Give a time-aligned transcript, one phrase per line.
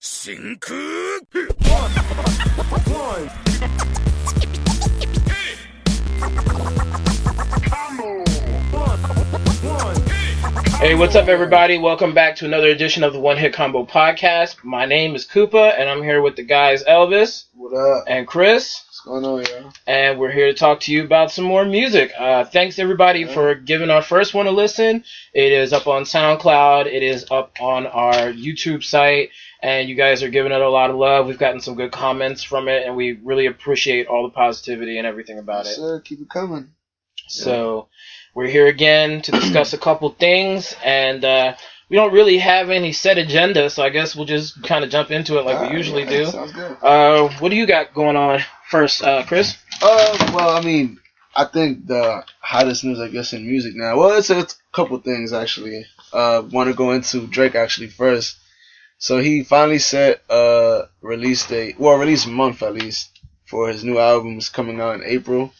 [0.00, 0.74] 真空
[10.80, 11.76] Hey, what's up, everybody?
[11.76, 14.64] Welcome back to another edition of the One Hit Combo Podcast.
[14.64, 18.04] My name is Koopa, and I'm here with the guys Elvis What up?
[18.08, 19.70] and Chris, What's going on, yo?
[19.86, 22.12] and we're here to talk to you about some more music.
[22.18, 25.04] Uh, thanks everybody for giving our first one a listen.
[25.34, 26.86] It is up on SoundCloud.
[26.86, 29.28] It is up on our YouTube site,
[29.62, 31.26] and you guys are giving it a lot of love.
[31.26, 35.06] We've gotten some good comments from it, and we really appreciate all the positivity and
[35.06, 35.74] everything about it.
[35.74, 36.70] Sir, keep it coming.
[37.28, 37.88] So
[38.34, 41.56] we're here again to discuss a couple things, and uh,
[41.88, 45.10] we don't really have any set agenda, so I guess we'll just kind of jump
[45.10, 46.26] into it like we usually yeah, do.
[46.26, 46.76] Sounds good.
[46.82, 49.56] Uh, what do you got going on first, uh, Chris?
[49.82, 50.98] Uh, well, I mean,
[51.34, 53.98] I think the hottest news, I guess, in music now.
[53.98, 55.86] Well, it's a, it's a couple things actually.
[56.12, 58.36] Uh, want to go into Drake actually first.
[59.00, 63.98] So he finally set uh release date, well, release month at least for his new
[63.98, 65.52] album is coming out in April.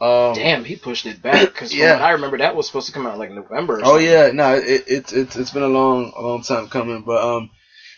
[0.00, 2.02] Um, Damn, he pushed it back because Yeah.
[2.02, 3.80] I remember that was supposed to come out like November.
[3.80, 7.02] Or Oh yeah, no, it, it's it's it's been a long a long time coming,
[7.02, 7.50] but um,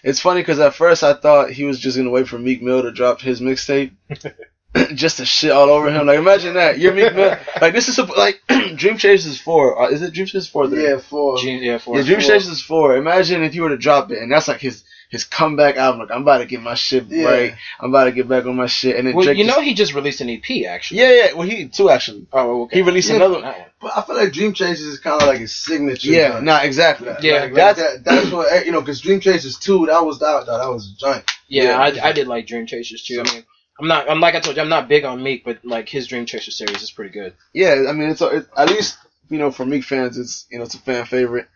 [0.02, 2.82] it's funny because at first I thought he was just gonna wait for Meek Mill
[2.82, 3.92] to drop his mixtape,
[4.94, 6.06] just to shit all over him.
[6.06, 7.36] Like imagine that you're Meek Mill.
[7.60, 8.40] Like this is supp- like
[8.76, 9.80] Dream Chasers four.
[9.82, 10.66] Uh, is it Dream Chasers four?
[10.66, 11.36] Yeah, four.
[11.38, 12.96] Gee, yeah, for Yeah, Dream for- Chasers four.
[12.96, 16.00] Imagine if you were to drop it, and that's like his his comeback album.
[16.00, 17.24] Like I'm about to get my shit Yeah.
[17.28, 17.54] right.
[17.80, 18.96] I'm about to get back on my shit.
[18.96, 21.00] And then Well, Drake you know just- he just released an EP actually.
[21.00, 21.32] yeah, yeah.
[21.34, 22.26] Well, he two actually.
[22.32, 22.76] Oh, okay.
[22.78, 23.42] He released Yeah, another.
[23.42, 23.54] One.
[23.82, 26.08] But I feel like Dream Chasers is kind of like his signature.
[26.08, 26.44] Yeah, joint.
[26.44, 27.08] nah, exactly.
[27.08, 28.80] Like, Yeah, like, that's- that, that's what eh, you know.
[28.80, 31.30] Because Dream Chasers two, that was that that, that was a joint.
[31.48, 31.78] Yeah, Yeah.
[32.02, 33.20] I, I did like Dream Chasers too.
[33.20, 33.44] I mean,
[33.80, 34.08] I'm not.
[34.10, 36.50] I'm like I told you, I'm not big on Meek, but like his Dream Chaser
[36.50, 37.34] series is pretty good.
[37.52, 40.64] yeah, I mean, it's, a, at least you know for Meek fans, it's you know
[40.64, 41.48] it's a fan favorite.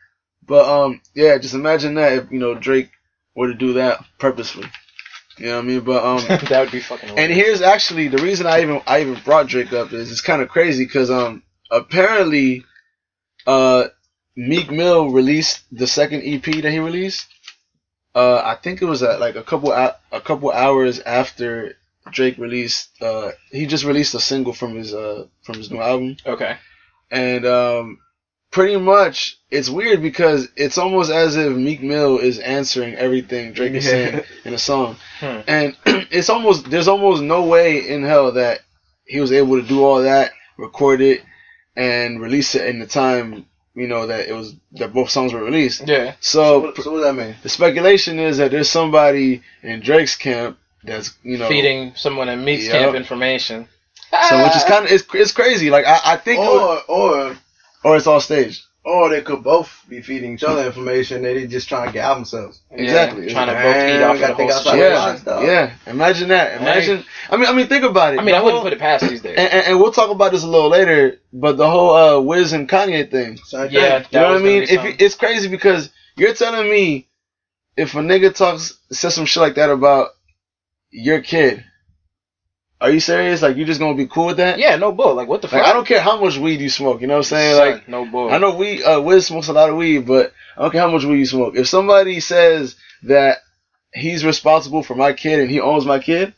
[0.44, 2.91] But um, yeah, just imagine that if you know Drake
[3.34, 4.69] were to do that purposefully.
[5.39, 5.81] You know what I mean?
[5.81, 7.19] But um, that would be fucking.
[7.19, 10.41] and here's actually the reason I even I even brought Drake up is it's kind
[10.41, 12.65] of crazy because um apparently
[13.47, 13.88] uh
[14.37, 17.27] Meek Mill released the second EP that he released.
[18.15, 21.77] Uh, I think it was at like a couple a couple hours after
[22.11, 22.91] Drake released.
[23.00, 26.56] Uh, he just released a single from his uh from his new album okay.
[27.11, 27.99] and um,
[28.50, 33.75] pretty much it's weird because it's almost as if Meek Mill is answering everything Drake
[33.75, 35.41] is saying in a song, Hmm.
[35.47, 35.77] and
[36.11, 38.61] it's almost there's almost no way in hell that
[39.06, 41.22] he was able to do all that, record it,
[41.77, 45.45] and release it in the time you know that it was that both songs were
[45.45, 45.87] released.
[45.87, 46.15] Yeah.
[46.21, 47.37] So What, so what does that mean?
[47.43, 52.44] the speculation is that there's somebody in Drake's camp that's you know Feeding someone in
[52.44, 52.72] Meek's Yep.
[52.72, 53.69] camp information.
[54.28, 55.69] So which is kind of it's, it's crazy.
[55.70, 56.97] Like I, I think, it was- Or
[57.30, 57.36] or
[57.84, 58.62] or it's all staged.
[58.84, 61.22] or they could both be feeding each other information.
[61.22, 62.60] They they just trying to get out themselves.
[62.70, 63.28] Yeah, Exactly.
[63.30, 64.78] trying to both eat off we gotta the think whole outside.
[64.78, 65.74] Yeah, box, yeah.
[65.92, 66.60] Imagine that.
[66.62, 67.04] Imagine.
[67.30, 68.20] I mean, I mean, think about it.
[68.20, 69.36] I mean, The I wouldn't whole- put it past these days.
[69.36, 71.18] And, and, and we'll talk about this a little later.
[71.32, 73.36] But the whole uh, Wiz and Kanye thing.
[73.38, 73.98] Same Yeah.
[74.00, 74.08] thing.
[74.12, 74.62] You know was what I mean?
[74.62, 77.08] If you, it's crazy because you're telling me
[77.76, 80.10] if a nigga talks says some shit like that about
[80.97, 81.65] your kid,
[82.81, 83.43] are you serious?
[83.43, 84.59] Like you just gonna be cool with that?
[84.59, 85.15] Yeah, no bull.
[85.15, 85.61] Like what the fuck?
[85.61, 87.01] Like I don't care how much weed you smoke.
[87.01, 87.55] You know what I'm saying?
[87.57, 88.31] Son, Like no bull.
[88.31, 90.91] I know we uh, Wiz smokes a lot of weed, but I don't care how
[90.91, 91.55] much weed you smoke.
[91.57, 93.39] If somebody says that
[93.95, 96.34] he's responsible for my kid and he owns my kid,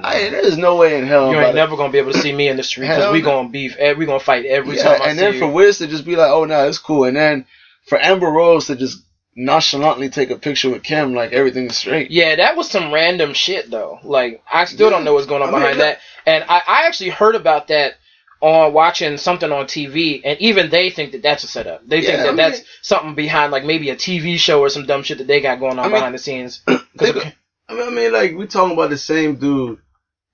[0.00, 1.30] I, there's no way in hell.
[1.32, 3.20] You ain't to- never gonna be able to see me in the street because we
[3.20, 3.76] gonna beef.
[3.78, 5.38] eh, We gonna fight every yeah, time I and then you.
[5.40, 7.46] for Wiz to just be like, "Oh no, it's cool," and then
[7.86, 8.98] for Amber Rose to just
[9.38, 12.10] nonchalantly take a picture with Kim like everything's straight.
[12.10, 14.00] Yeah, that was some random shit though.
[14.02, 15.98] Like I still don't know what's going on I mean, behind look- that.
[16.26, 17.94] And I, I actually heard about that
[18.40, 21.86] on watching something on TV, and even they think that that's a setup.
[21.86, 24.68] They think Yeah, that I mean- that's something behind, like maybe a TV show or
[24.68, 26.60] some dumb shit that they got going on I mean- behind the scenes.
[26.98, 27.32] Think- of-
[27.70, 29.78] I mean, I mean, like we talking about the same dude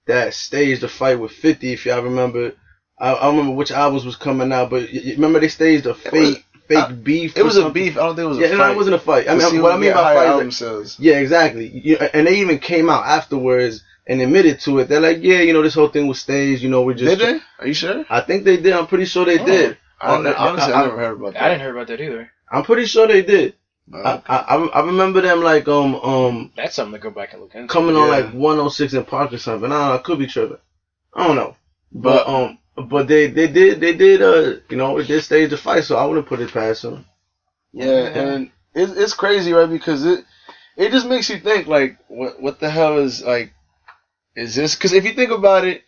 [0.07, 1.73] that staged the fight with Fifty.
[1.73, 2.53] If y'all remember,
[2.99, 5.91] I, I remember which albums was coming out, but y- y- remember they staged a
[5.91, 6.37] was-
[6.69, 7.37] fake fake uh, beef.
[7.37, 7.97] It or was a beef.
[7.97, 8.59] I don't think it was a Yeah, fight.
[8.59, 9.29] no, it wasn't a fight.
[9.29, 10.99] I see mean, who what I can mean by higher fight is album like, sales.
[11.01, 11.69] yeah, exactly.
[11.69, 14.89] You, and they even came out afterwards and admitted to it.
[14.89, 16.63] They're like, yeah, you know, this whole thing was staged.
[16.63, 17.19] You know, we're just.
[17.19, 17.41] Did they?
[17.59, 18.05] Are you sure?
[18.11, 18.73] I think they did.
[18.73, 19.47] I'm pretty sure they Oh.
[19.47, 19.79] did.
[20.01, 21.43] I, honestly, I- I, I- never heard about that.
[21.43, 22.31] I didn't hear about that either.
[22.51, 23.55] I'm pretty sure they did.
[23.93, 27.33] Uh, I, I I I remember them like um um That's something to go back
[27.35, 27.69] and look into.
[27.73, 29.71] coming on like 106 & Park or something.
[29.71, 29.95] I don't know.
[29.95, 30.57] I could be tripping.
[31.13, 31.55] I don't know.
[31.93, 35.51] But But- um, but they they did they did uh you know they did stage
[35.51, 37.05] the fight, so I wouldn't put it past them.
[37.73, 39.69] Yeah, and it's it's crazy, right?
[39.69, 40.25] Because it
[40.77, 43.53] it just makes you think like, what what the hell is like,
[44.35, 44.75] is this?
[44.75, 45.83] Because if you think about it,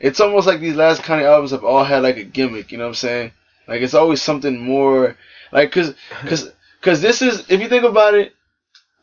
[0.00, 2.72] it's almost like these last kind of albums have all had like a gimmick.
[2.72, 3.32] You know what I'm saying?
[3.68, 5.16] Like it's always something more,
[5.52, 6.50] like because because
[6.80, 8.32] because this is if you think about it,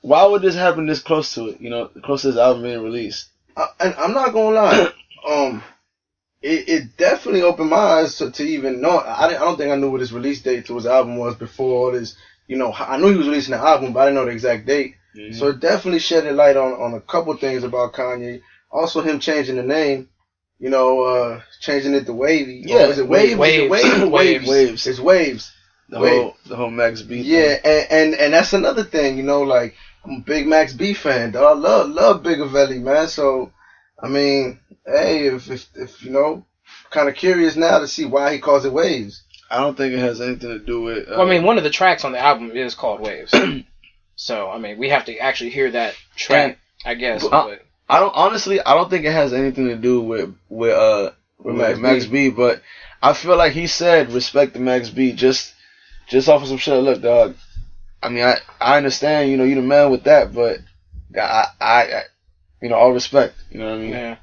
[0.01, 1.61] why would this happen this close to it?
[1.61, 3.29] You know, close to this album being released.
[3.55, 4.91] I, and I'm not gonna lie,
[5.27, 5.63] um,
[6.41, 8.97] it, it definitely opened my eyes to, to even know.
[8.97, 11.87] I, I don't think I knew what his release date to his album was before
[11.87, 12.15] all this.
[12.47, 14.65] You know, I knew he was releasing the album, but I didn't know the exact
[14.65, 14.95] date.
[15.15, 15.37] Mm-hmm.
[15.37, 18.41] So it definitely shed a light on, on a couple things about Kanye.
[18.71, 20.09] Also, him changing the name.
[20.59, 22.63] You know, uh, changing it to Wavy.
[22.65, 23.37] Yeah, Or is it Wave?
[23.37, 23.57] Waves.
[23.57, 24.11] Is it Wave?
[24.11, 24.47] Waves.
[24.47, 24.87] Waves.
[24.87, 25.51] It's Waves.
[25.89, 27.21] the whole the whole Max B.
[27.21, 30.93] Yeah, and, and and that's another thing, you know, like I'm a big Max B
[30.93, 31.31] fan.
[31.31, 31.57] Dog.
[31.57, 33.07] I love love Bigavelli, man.
[33.07, 33.51] So
[34.01, 36.45] I mean, hey, if if, if you know,
[36.89, 39.23] kind of curious now to see why he calls it waves.
[39.49, 41.07] I don't think it has anything to do with.
[41.07, 43.33] Uh, Well, I mean, one of the tracks on the album is called Waves.
[44.17, 47.23] so, I mean, we have to actually hear that track, I guess.
[47.23, 48.59] Uh, But, I don't honestly.
[48.59, 52.29] I don't think it has anything to do with with uh with Max, Max B.
[52.29, 52.61] But
[53.01, 55.53] I feel like he said respect the Max B just
[56.09, 56.83] just off of some shit.
[56.83, 57.35] Look, dog.
[58.03, 59.31] I mean, I I understand.
[59.31, 60.59] You know, you the man with that, but
[61.15, 62.03] I I, I
[62.61, 63.35] you know all respect.
[63.49, 63.89] You know what I mean.
[63.91, 64.17] yeah.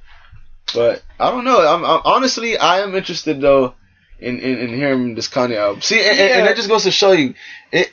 [0.74, 1.58] But I don't know.
[1.60, 3.74] I'm, I'm honestly I am interested though
[4.18, 5.80] in in, in hearing this Kanye album.
[5.82, 7.34] See, and, and- and that just goes to show you
[7.72, 7.90] it.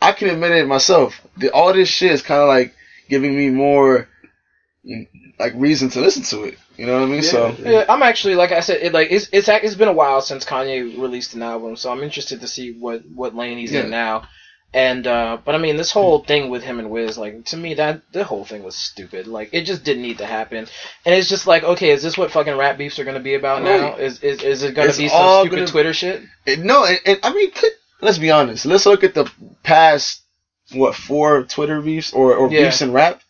[0.00, 1.20] I can admit it myself.
[1.38, 2.74] The, all this shit is kind of like
[3.08, 4.08] giving me more
[4.84, 5.08] mm,
[5.38, 6.58] like reason to listen to it.
[6.76, 7.22] You know what I mean?
[7.22, 10.20] So Yeah, I'm actually like I said, it, like it's it's it's been a while
[10.20, 13.84] since Kanye released an album, so I'm interested to see what what lane he's Yeah.
[13.84, 14.28] in now.
[14.74, 17.74] And uh but I mean, this whole thing with him and Wiz, like to me,
[17.74, 19.26] that the whole thing was stupid.
[19.26, 20.66] Like it just didn't need to happen.
[21.06, 23.62] And it's just like, okay, is this what fucking rap beefs are gonna be about
[23.62, 23.90] now?
[23.92, 24.00] Right.
[24.00, 26.22] Is is is it gonna It's be some stupid gonna- Twitter shit?
[26.44, 27.72] it, no, it, it, I mean, could,
[28.02, 28.66] let's be honest.
[28.66, 29.30] Let's look at the
[29.62, 30.22] past
[30.72, 32.64] what four Twitter beefs or or Yeah.
[32.64, 33.22] beefs in rap,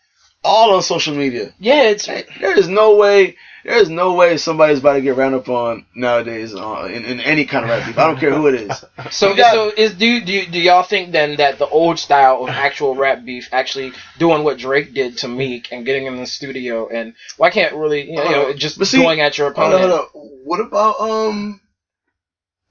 [0.42, 1.52] all on social media.
[1.60, 3.36] Yeah, it's There is no way.
[3.66, 7.18] There is no way somebody's about to get round up on nowadays uh, in, in
[7.18, 7.98] any kind of rap beef.
[7.98, 8.84] I don't care who it is.
[9.10, 12.48] So, got- so is do do do y'all think then that the old style of
[12.50, 16.88] actual rap beef actually doing what Drake did to Meek and getting in the studio
[16.88, 19.74] and why can't really you know, you know, Uh, just see- going at your Hold
[19.74, 19.90] on, opponent?
[20.12, 20.30] hold on.
[20.44, 21.60] What about um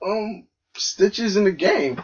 [0.01, 0.47] um
[0.77, 2.01] stitches in the game?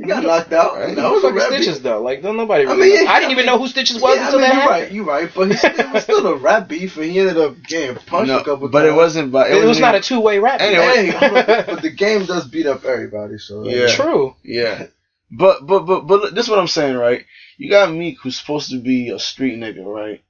[0.00, 0.76] He got knocked out.
[0.76, 0.96] Right.
[0.96, 1.62] That was fucking rap beef.
[1.62, 2.02] Stitches though.
[2.02, 2.64] Like don't nobody.
[2.66, 4.54] I Really mean, I, didn't even know who Stitches was yeah, I until mean, that
[4.54, 4.82] you're happened.
[4.82, 7.36] right, you're right, but he still, it was still a rap beef, and he ended
[7.36, 8.92] up getting punched No, a couple but times.
[8.92, 9.32] it wasn't.
[9.32, 10.58] But It, was wasn't a two way rap.
[10.60, 10.68] beef.
[10.68, 11.10] Anyway.
[11.18, 13.88] Hey, but the game does beat up everybody, so Yeah.
[13.88, 14.36] True.
[14.42, 14.86] Yeah,
[15.30, 17.26] but but but but look, this is what I'm saying, right?
[17.58, 20.22] You got Meek, who's supposed to be a street nigga, right?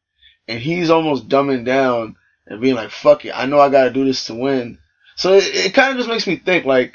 [0.48, 2.16] And he's almost dumbing down
[2.46, 4.78] and being like, "Fuck it, I know I gotta do this to win."
[5.14, 6.94] So it, it kind of just makes me think, like,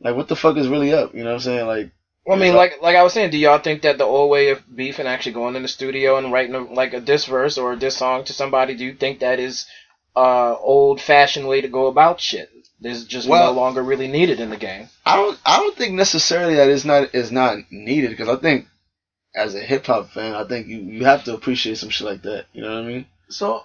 [0.00, 1.14] like what the fuck is really up?
[1.14, 1.66] You know what I'm saying?
[1.66, 1.90] Like,
[2.24, 4.48] Well, I mean, like like I was saying, do y'all think that the old way
[4.50, 7.58] of beef and actually going in the studio and writing a, like a diss verse
[7.58, 9.66] or a diss song to somebody, do you think that is
[10.16, 12.50] uh old fashioned way to go about shit?
[12.82, 14.88] Is just Well- no longer really needed in the game.
[15.04, 18.66] I don't I don't think necessarily that it's not is not needed because I think
[19.34, 22.22] as a hip hop fan, I think you you have to appreciate some shit like
[22.22, 22.46] that.
[22.52, 23.06] You know what I mean?
[23.28, 23.62] So,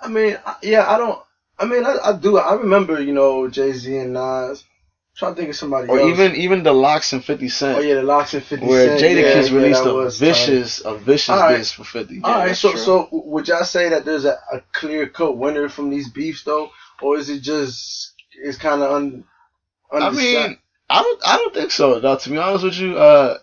[0.00, 1.18] I mean, yeah, I don't.
[1.58, 2.38] I mean, I, I do.
[2.38, 4.64] I remember, you know, Jay Z and Nas.
[5.12, 6.10] I'm trying to think of somebody Or else.
[6.10, 7.78] even even the LOX and Fifty Cent.
[7.78, 9.18] oh yeah, the LOX and Fifty where Cent.
[9.18, 11.56] Jadakiss yeah, released yeah, a that was vicious, a vicious All right.
[11.58, 12.20] diss for Fifty.
[12.24, 12.80] All right, that's so true.
[12.80, 16.70] so would y'all say that there's a, a clear cut winner from these beefs though,
[17.02, 19.24] or is it just it's kind of un?
[19.92, 20.56] I mean,
[20.88, 22.00] I don't, I don't think so.
[22.00, 23.36] Though, to be honest with you, uh,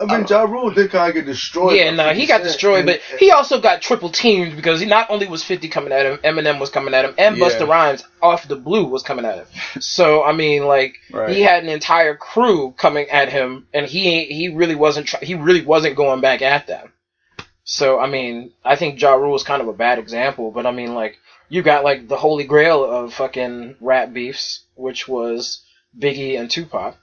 [0.00, 1.76] I mean, Ja Rule did kind of get destroyed.
[1.76, 5.08] Yeah, no, he got destroyed, and- but he also got triple teamed because he not
[5.10, 7.46] only was 50 coming at him, Eminem was coming at him, and Yeah.
[7.46, 9.46] Busta Rhymes off the blue was coming at him.
[9.80, 11.28] So I mean, like right?
[11.30, 15.34] he had an entire crew coming at him, and he he really wasn't try- he
[15.34, 16.92] really wasn't going back at them.
[17.64, 20.72] So I mean, I think Ja Rule is kind of a bad example, but I
[20.72, 21.16] mean, like
[21.48, 25.62] you got like the holy grail of fucking rap beefs, which was
[25.96, 26.96] Biggie and Tupac.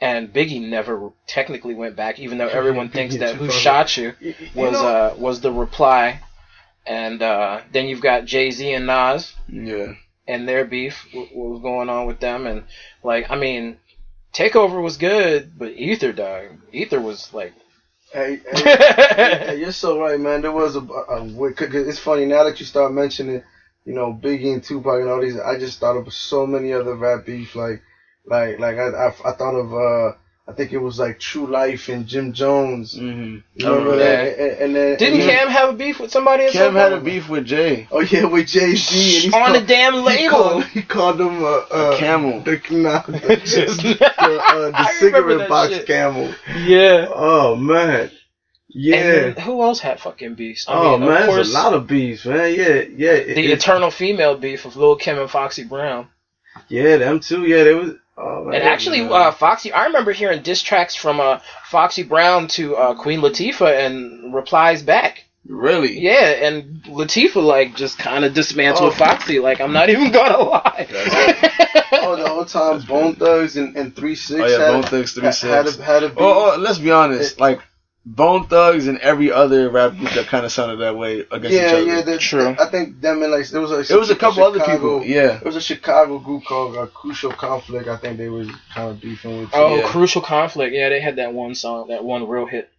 [0.00, 4.14] And Biggie never technically went back, even though everyone thinks that "Who Shot You"
[4.54, 6.20] was uh was the reply,
[6.86, 9.92] and uh, then you've got Jay Z and Nas yeah,
[10.26, 12.64] and their beef, what, was going on with them, and
[13.02, 13.76] like I mean,
[14.32, 17.52] Takeover was good, but Ether dog, Ether was like,
[18.12, 20.42] Hey, hey, yeah, you're so right, man.
[20.42, 23.44] There was a, a, a it's funny now that you start mentioning,
[23.84, 25.38] you know, Biggie and Tupac and all these.
[25.38, 27.82] I just thought of so many other rap beef, like,
[28.30, 30.16] like, like I, I, I thought of, uh,
[30.48, 32.96] I think it was like Tru Life and Jim Jones.
[32.96, 33.36] mm-hmm.
[33.54, 34.24] You remember Yeah.
[34.24, 34.38] that?
[34.40, 36.44] And, and then didn't and then- Cam have a beef with somebody?
[36.46, 37.86] at Cam some had a beef with Jay.
[37.92, 40.30] Oh yeah, with Jay Z and he's on the called- damn He label.
[40.38, 42.40] called, he called him uh, uh, camel.
[42.44, 45.86] The, nah, the, the, uh, the cigarette box shit.
[45.86, 46.34] camel.
[46.64, 47.06] yeah.
[47.14, 48.10] Oh man,
[48.68, 48.96] yeah.
[48.96, 50.66] And who else had fucking beefs?
[50.68, 52.54] I oh mean, man, of course, there's a lot of beefs, man.
[52.54, 53.12] Yeah, yeah.
[53.12, 56.08] it- the it- eternal female beef of Lil Kim and Foxy Brown.
[56.68, 57.44] Yeah, them too.
[57.46, 57.90] Yeah, they was.
[58.22, 61.38] Oh, And actually, uh, Foxy, I remember hearing diss tracks from uh,
[61.70, 65.24] Foxy Brown to uh, Queen Latifah and replies back.
[65.48, 65.98] Really?
[65.98, 68.94] Yeah, and Latifah like just kind of dismantled Oh.
[68.96, 69.38] Foxy.
[69.40, 70.86] Like I'm not even gonna lie.
[71.92, 75.12] oh, the whole time Bone Thugs and, and Three Six Oh yeah, had, Bone Thugs
[75.14, 75.50] three had, six.
[75.50, 76.18] had a, had a beef.
[76.20, 77.40] Oh, oh, let's be honest.
[77.40, 77.62] Like
[78.06, 81.60] Bone Thugs and every other rap group that kind of sounded that way against each
[81.60, 81.82] other.
[81.84, 82.00] yeah.
[82.00, 82.56] The, True.
[82.58, 85.04] I think them and like there was a It was a couple other people.
[85.04, 85.36] Yeah.
[85.36, 87.88] it was a Chicago group called uh, Crucial Conflict.
[87.88, 89.50] I think they was kind of beefing with.
[89.52, 89.88] oh, Yeah.
[89.88, 90.74] Crucial Conflict.
[90.74, 92.70] Yeah, they had that one song, that one real hit.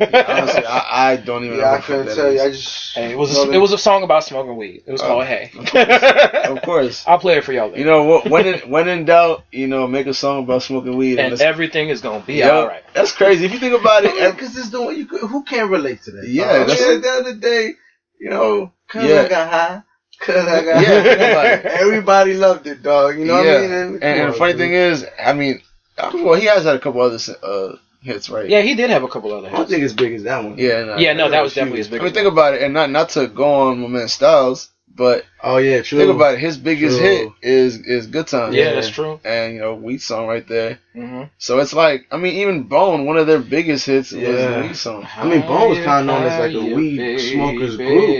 [0.00, 1.62] Honestly, I, I don't even know.
[1.62, 2.40] yeah, I what couldn't that tell you.
[2.40, 4.82] I just Hey, it was a, it was a song about smoking weed.
[4.86, 5.52] It was Oh, called Hey.
[6.50, 7.04] Of course.
[7.06, 7.68] I'll play it for y'all.
[7.68, 7.78] Later.
[7.78, 8.20] You know?
[8.22, 11.18] When in, when in doubt, you know, make a song about smoking weed.
[11.20, 12.82] and let's- everything is gonna be Yo, all right.
[12.94, 13.44] That's crazy.
[13.44, 16.02] If you think about it, ev- because it's the one you could, who can't relate
[16.02, 16.26] to that?
[16.28, 17.74] Yeah, I mean, that's- at the end of the day,
[18.18, 19.22] you know, cause Yeah.
[19.22, 19.82] I got high,
[20.18, 21.70] cause I got Yeah, think high.
[21.80, 23.18] Everybody loved it, dog.
[23.18, 23.52] You know yeah.
[23.54, 23.72] what I mean?
[23.94, 25.62] And, and the funny thing is, I mean,
[26.14, 28.48] well, he has had a couple other uh, hits, right?
[28.48, 29.54] Yeah, he did have a couple other hits.
[29.54, 30.58] I don't think as big as that one.
[30.58, 30.84] Yeah.
[30.84, 31.56] No, Yeah, no, that was huge.
[31.56, 32.04] definitely his I biggest.
[32.04, 35.56] mean, think about it, and not not to go on my man Styles, but Oh
[35.58, 35.98] yeah, true.
[35.98, 36.40] think about it.
[36.40, 37.06] His biggest True.
[37.06, 38.52] hit is is Good Time.
[38.52, 38.72] yeah, Yeah.
[38.72, 39.20] that's true.
[39.24, 40.78] And you know, Weed song right there.
[40.94, 44.50] hmm So it's like, I mean, even Bone, one of their biggest hits was Yeah.
[44.56, 45.06] the Weed song.
[45.16, 48.12] I mean, Bone was kinda known as, like, a weed smokers baby.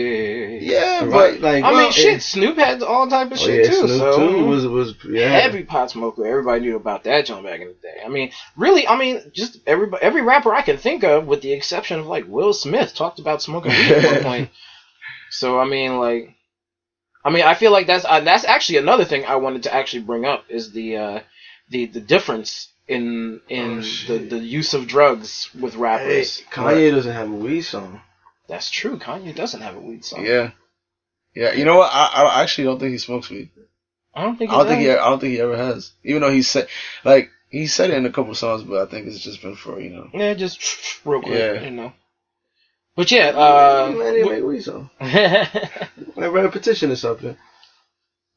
[0.73, 1.11] Yeah, right?
[1.11, 2.17] but Like, I well, mean, shit.
[2.17, 3.87] it- Snoop had all type of Oh, shit yeah, too.
[3.89, 5.29] Snoop so too was was yeah.
[5.29, 6.27] heavy pot smoker.
[6.27, 8.03] Everybody knew about that joint back in the day.
[8.05, 11.53] I mean, really, I mean, just every every rapper I can think of, with the
[11.53, 14.51] exception of like Will Smith, talked about smoking weed at one point.
[15.31, 16.35] So I mean, like,
[17.25, 20.03] I mean, I feel like that's uh, that's actually another thing I wanted to actually
[20.03, 21.21] bring up is the uh,
[21.69, 26.43] the the difference in in Oh, the, the use of drugs with Hey, rappers.
[26.51, 28.01] Kanye doesn't have a weed song.
[28.49, 28.99] That's true.
[28.99, 30.27] Kanye doesn't have a weed song.
[30.27, 30.51] yeah,
[31.35, 31.53] yeah.
[31.53, 31.91] You know what?
[31.93, 33.51] I, I actually don't think he smokes weed.
[34.15, 34.51] I don't think.
[34.51, 34.91] I don't think he.
[34.91, 35.93] I don't think he ever has.
[36.05, 36.69] Even though he said,
[37.05, 39.81] like, he said it in a couple songs, but I think it's just been for
[39.81, 40.09] you know.
[40.13, 40.61] Yeah, just
[41.05, 41.63] real quick, Yeah.
[41.63, 41.93] you know.
[42.97, 44.91] But yeah, uh, man, he make a weed song.
[45.01, 47.37] Like repetition or something.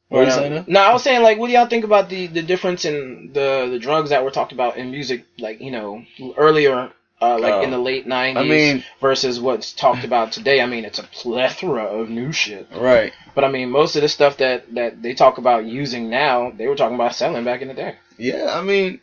[0.10, 0.66] What were you Well, saying?
[0.68, 3.68] No, I was saying like, what do y'all think about the the difference in the
[3.72, 6.04] the drugs that were talked about in music, like you know,
[6.38, 6.92] earlier,
[7.24, 7.62] uh, like Oh.
[7.62, 10.62] in the late nineties, I mean- versus what's talked about today.
[10.62, 12.68] I mean, it's a plethora of new shit.
[12.75, 13.13] Right.
[13.36, 16.68] But I mean, most of the stuff that that they talk about using now, they
[16.68, 17.96] were talking about selling back in the day.
[18.18, 19.00] Yeah, I mean,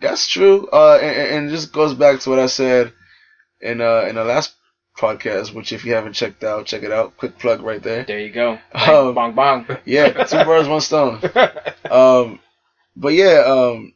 [0.00, 0.68] that's true.
[0.72, 2.92] Uh, and, and and just goes back to what I said
[3.60, 4.54] in uh in the last
[4.98, 7.16] podcast, which if you haven't checked out, check it out.
[7.16, 8.04] Quick plug right there.
[8.04, 8.58] There you go.
[8.74, 9.66] Um, bong bong.
[9.84, 11.20] Yeah, two birds, one stone.
[11.90, 12.40] Um,
[12.96, 13.92] but yeah, um,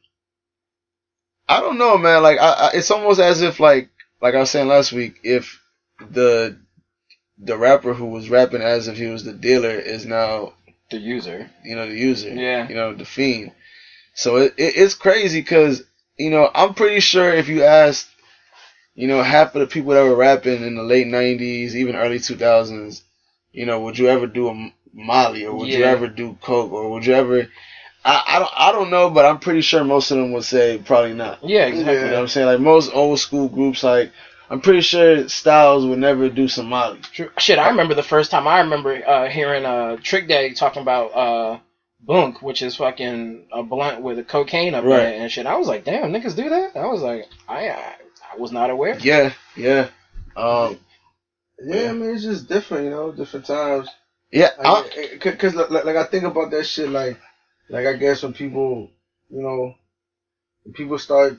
[1.49, 2.23] I don't know, man.
[2.23, 3.88] Like, I, I, it's almost as if, like,
[4.21, 5.61] like I was saying last week, if
[6.11, 6.59] the
[7.38, 10.55] the rapper who was rapping as if he was the dealer is now,
[10.90, 11.50] the user.
[11.64, 12.31] you know, the user.
[12.31, 12.69] Yeah.
[12.69, 13.52] You know, the fiend.
[14.14, 15.83] So it, it it's crazy because
[16.17, 18.09] you know I'm pretty sure if you asked,
[18.95, 22.19] you know, half of the people that were rapping in the late '90s, even early
[22.19, 23.02] 2000s,
[23.52, 26.90] you know, would you ever do a Molly or would you ever do coke or
[26.90, 27.49] would you ever?
[28.09, 30.79] I, I don't I don't know, but I'm pretty sure most of them would say
[30.79, 31.41] probably not.
[31.43, 31.95] Yeah, exactly.
[31.95, 32.47] You know what I'm saying?
[32.47, 34.12] Like most old school groups, like
[34.49, 37.00] I'm pretty sure Styles would never do Somali.
[37.12, 37.31] True.
[37.38, 41.09] Shit, I remember the first time I remember uh, hearing uh, Trick Daddy talking about
[41.09, 41.59] uh,
[42.00, 45.45] Bunk, which is fucking a blunt with a cocaine up in it and shit.
[45.47, 46.77] I was like, damn, niggas do that?
[46.77, 47.95] I was like, I I,
[48.33, 48.97] I was not aware.
[49.00, 49.88] Yeah, yeah,
[50.35, 50.79] um,
[51.62, 53.88] Yeah, I mean it's just different, you know, different times.
[54.33, 54.49] yeah.
[54.59, 57.19] I, Like, cause like, like I think about that shit, like,
[57.69, 58.91] like I guess when people,
[59.31, 59.75] you know,
[60.65, 61.39] when people start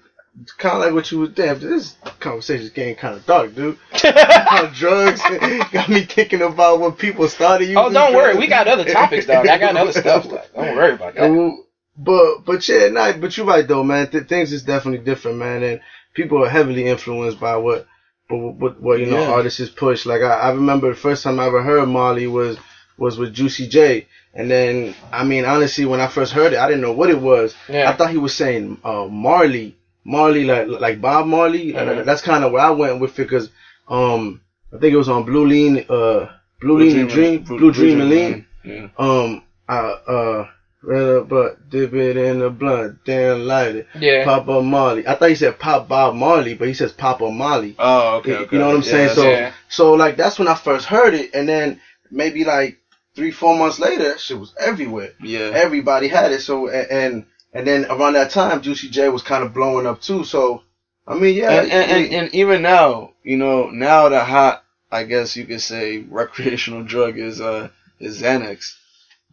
[0.58, 1.60] kind of like what you would think.
[1.60, 3.78] This conversation is getting kind of dark, dude.
[4.74, 5.22] Drugs
[5.72, 7.78] got me thinking about when people started oh, using.
[7.78, 9.48] Oh, don't worry, we got other topics, dog.
[9.48, 10.26] I got other stuff.
[10.26, 11.64] Like, don't worry about that.
[11.98, 14.10] But but yeah, nah, but you're right though, man.
[14.10, 15.82] Th- things is definitely different, man, and
[16.14, 17.88] people are heavily influenced by what,
[18.30, 19.32] what, what, what you know, Yeah.
[19.32, 20.06] artists push.
[20.06, 22.58] Like I, I remember the first time I ever heard Marley was
[23.00, 26.68] was with Juicy J, and then I mean honestly, when I first heard it, I
[26.68, 27.56] didn't know what it was.
[27.68, 27.90] Yeah.
[27.90, 31.74] I thought he was saying uh, Marley, Marley like like Bob Marley.
[31.74, 32.06] Mhm.
[32.06, 33.50] That's kind of where I went with it because
[33.88, 34.42] um
[34.74, 36.28] I think it was on Blue Lean, uh
[36.62, 38.46] Blue, Lean and Dream, Blue, Dream and Lean.
[38.66, 38.88] Yeah.
[38.98, 40.48] Um, I, uh,
[40.84, 43.88] red up, but dip it in the blunt, then light it.
[43.98, 44.26] Yeah.
[44.26, 45.08] Papa Marley.
[45.08, 47.76] I thought he said Pop Bob Marley, but he says Papa Marley.
[47.80, 48.56] Oh, okay, You- okay.
[48.56, 49.16] You know what I'm Yeah, saying?
[49.16, 49.52] So, yeah.
[49.70, 51.80] so like that's when I first heard it, and then
[52.12, 52.78] maybe like
[53.20, 55.12] three, four months later, shit was everywhere.
[55.22, 55.52] yeah.
[55.54, 56.40] Everybody had it.
[56.42, 60.24] So, and and then around that time, Juicy J was kind of blowing up too.
[60.24, 60.64] So,
[61.06, 65.04] I mean, yeah, and, and, and, and even now, you know, now the hot, I
[65.04, 68.76] guess you could say, recreational drug is uh is Xanax.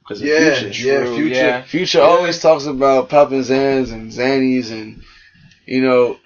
[0.01, 0.89] because Yeah, Future.
[0.89, 1.35] yeah, Future.
[1.35, 1.63] yeah.
[1.63, 2.05] Future Yeah.
[2.05, 5.03] always talks about popping Xans and Xannies and
[5.67, 6.19] you know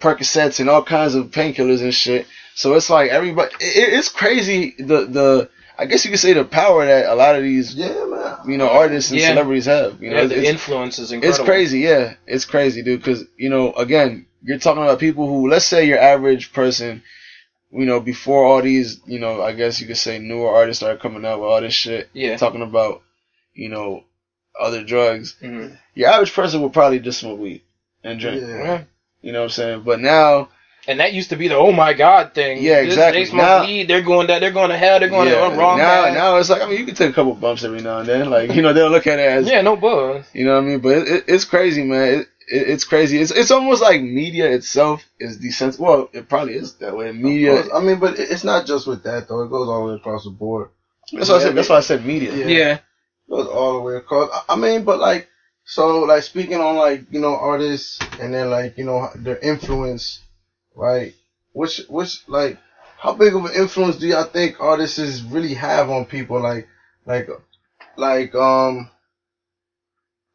[0.00, 2.26] Percocets and all kinds of painkillers and shit.
[2.54, 3.50] So it's like everybody.
[3.60, 4.74] It, it's crazy.
[4.78, 5.48] The the
[5.82, 8.36] I guess you could say the power that a lot of these Yeah, man.
[8.46, 9.28] you know artists and Yeah.
[9.30, 10.02] celebrities have.
[10.02, 11.40] You know, yeah, the it's, influence is incredible.
[11.42, 11.80] it's crazy.
[11.80, 13.00] Yeah, it's crazy, dude.
[13.00, 17.02] Because you know, again, you're talking about people who, let's say, your average person.
[17.74, 21.00] You know, before all these, you know, I guess you could say newer artists started
[21.00, 22.36] coming out with all this shit, Yeah.
[22.36, 23.00] talking about,
[23.54, 24.04] you know,
[24.60, 25.78] other drugs Mhm.
[25.94, 27.62] your average person would probably just smoke weed
[28.04, 28.42] and drink.
[28.42, 28.56] Yeah.
[28.64, 28.82] Yeah.
[29.22, 29.82] You know what I'm saying?
[29.84, 30.50] But now,
[30.88, 32.60] And that used to be the oh my god thing.
[32.62, 33.22] Yeah, This- exactly.
[33.24, 33.86] They smoke Now- weed.
[33.88, 34.40] They're going that.
[34.40, 34.98] They're going to hell.
[34.98, 35.78] They're going yeah, to wrong.
[35.78, 36.14] now, path.
[36.14, 38.30] now it's like I mean, you can take a couple bumps every now and then.
[38.30, 40.24] Like you know, they'll look at it as yeah, no buzz.
[40.32, 40.80] you know what I mean.
[40.80, 42.08] But it, it, it's crazy, man.
[42.14, 43.18] It, it, it's crazy.
[43.18, 45.78] It's it's almost like media itself is desensitized.
[45.78, 47.12] Well, it probably is that way.
[47.12, 47.62] Media.
[47.72, 49.42] I mean, but it- it's not just with that though.
[49.44, 50.70] It goes all the way across the board.
[51.12, 51.54] That's why I said.
[51.54, 52.34] That's why I said media.
[52.34, 52.46] Yeah.
[52.46, 52.72] Yeah.
[52.74, 54.30] It goes all the way across.
[54.32, 55.28] I- I mean, but like,
[55.64, 60.20] so like speaking on like you know artists and then like you know their influence,
[60.74, 61.12] right?
[61.52, 62.56] Which which like
[62.98, 66.40] how big of an influence do y'all think artists is really have on people?
[66.40, 66.66] Like
[67.06, 67.28] like
[67.96, 68.88] like um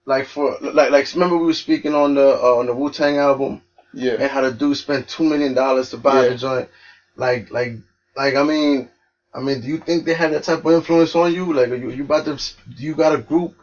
[0.06, 3.18] like for like like remember we were speaking on the uh, on the Wu Tang
[3.18, 3.62] album
[3.94, 4.14] Yeah.
[4.20, 6.30] and how the dude spent two million dollars to buy Yeah.
[6.30, 6.70] the joint.
[7.16, 7.72] Like, like,
[8.16, 8.36] like.
[8.36, 8.88] I mean,
[9.34, 11.52] I mean, do you think they had that type of influence on you?
[11.52, 12.36] Like, are you you about to?
[12.36, 13.54] Do you got a group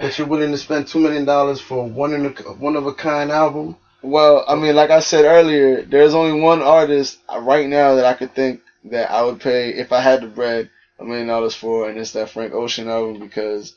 [0.00, 2.92] that you're willing to spend two million dollars for one in a one of a
[2.92, 3.76] kind album?
[4.04, 8.12] Well, I mean, like I said earlier, there's only one artist right now that I
[8.12, 10.68] could think that I would pay if I had the bread
[10.98, 13.74] a million dollars for, and it's that Frank Ocean album because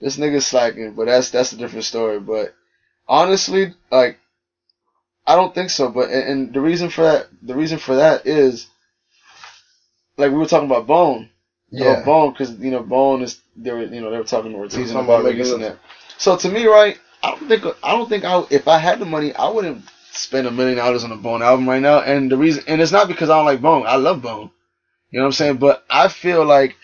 [0.00, 0.94] this nigga's slacking.
[0.94, 2.18] But that's that's a different story.
[2.18, 2.54] But
[3.06, 4.18] honestly, like,
[5.26, 5.90] I don't think so.
[5.90, 8.68] But and, and the reason for that, the reason for that is,
[10.16, 11.28] like we were talking about Bone.
[11.70, 12.02] Yeah.
[12.06, 14.92] Bone, because you know Bone is they were you know they were talking to Ortiz
[14.92, 15.76] about making that.
[16.16, 19.04] So to me, right, I don't think I don't think I if I had the
[19.06, 22.00] money, I wouldn't spend a million dollars on a Bone album right now.
[22.00, 23.84] And the reason, and it's not because I don't like Bone.
[23.86, 24.50] I love Bone.
[25.10, 25.56] You know what I'm saying?
[25.56, 26.76] But I feel like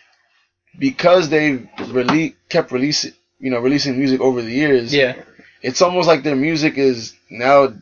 [0.78, 5.14] because they've rele- kept releasing, you know, releasing music over the years, Yeah.
[5.62, 7.74] it's almost like their music is now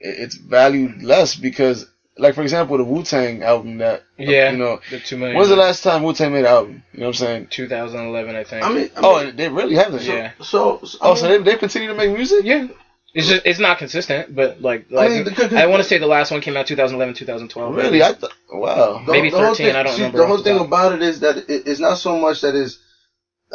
[0.00, 1.86] it's valued less because,
[2.18, 4.50] like for example, the Wu Tang album that uh, Yeah.
[4.52, 5.36] you know, The two million.
[5.36, 6.82] when's the last time Wu Tang made an album?
[6.92, 7.46] You know what I'm saying?
[7.50, 8.64] 2011, I think.
[8.64, 10.02] I mean, I Oh, mean, they really haven't.
[10.02, 10.32] Yeah.
[10.40, 12.44] so, so Oh, I so they, they continue to make music?
[12.44, 12.68] yeah.
[13.14, 16.06] It's just it's not consistent, but like, I like mean, I, want to say the
[16.06, 17.74] last one came out 2011, 2012.
[17.74, 18.02] Really?
[18.02, 19.02] I th- wow.
[19.06, 20.66] the- maybe the whole 13, thing- I don't see, remember The whole thing top.
[20.66, 22.78] about it is that it, it's not so much that is,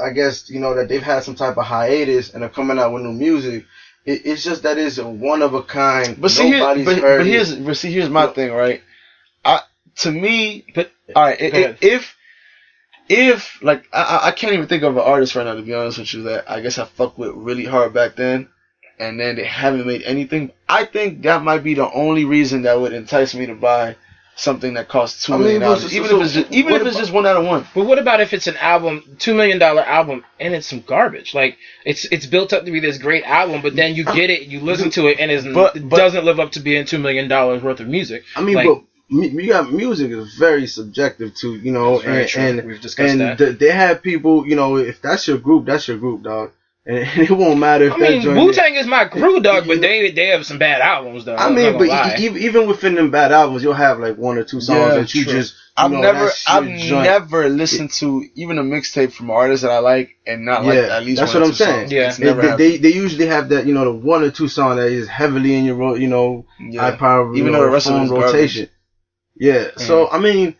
[0.01, 2.91] I guess you know that they've had some type of hiatus and are coming out
[2.91, 3.65] with new music.
[4.05, 6.19] It, it's just that it's a one of a kind.
[6.19, 8.81] But see, here, but, but here's but see here's my thing, right?
[9.45, 9.61] I
[9.97, 12.15] to me, But all right, i- Go if
[13.09, 15.73] if like I I- I can't even think of an artist right now to be
[15.73, 18.47] honest with you that I guess I fucked with really hard back then,
[18.99, 20.51] and then they haven't made anything.
[20.67, 23.95] I think that might be the only reason that would entice me to buy
[24.35, 26.81] something that costs two I mean, million dollars, even so if it's just, even if
[26.81, 27.67] it's about- just one out of one.
[27.75, 31.33] But what about if it's an album, two million dollar album, and it's some garbage?
[31.33, 34.43] Like it's it's built up to be this great album, but then you get it,
[34.43, 36.99] you listen to it, and it's, But- it but- doesn't live up to being two
[36.99, 38.23] million dollars worth of music.
[38.35, 42.65] I mean, Like- but you got music is very subjective too, you know, and and,
[42.67, 43.37] We've discussed and that.
[43.37, 46.51] th- they have people, you know, if that's your group, that's your group, dog,
[46.85, 48.37] and, it won't matter if I that mean, joint.
[48.37, 51.35] Wu Tang is my crew, dog, but they they have some bad albums, though.
[51.35, 52.15] I mean, but lie.
[52.19, 55.23] even within them bad albums, you'll have like one or two songs Yeah, that you
[55.23, 55.33] true.
[55.33, 55.55] just.
[55.77, 57.03] You I've know, never, I've joint.
[57.05, 61.03] never listened to even a mixtape from artists that I like and not like at
[61.05, 61.89] least that's one what or I'm two saying.
[61.89, 62.19] songs.
[62.19, 62.33] Yeah.
[62.33, 64.87] They, they, they, they usually have that, you know, the one or two song that
[64.87, 66.81] is heavily in your, ro- you know, Yeah.
[66.81, 68.33] high power, Even you though the rest of phone it is garbage.
[68.33, 68.69] rotation.
[69.37, 69.71] Yeah.
[69.77, 70.09] So mm.
[70.11, 70.55] I mean,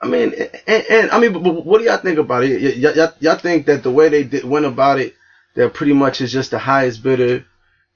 [0.00, 0.32] I mean,
[0.66, 2.62] and, and I mean, but, but what do y'all think about it?
[2.62, 5.14] Y- y- y'all, y'all think that the way they did, went about it,
[5.54, 7.44] that pretty much is just the highest bidder,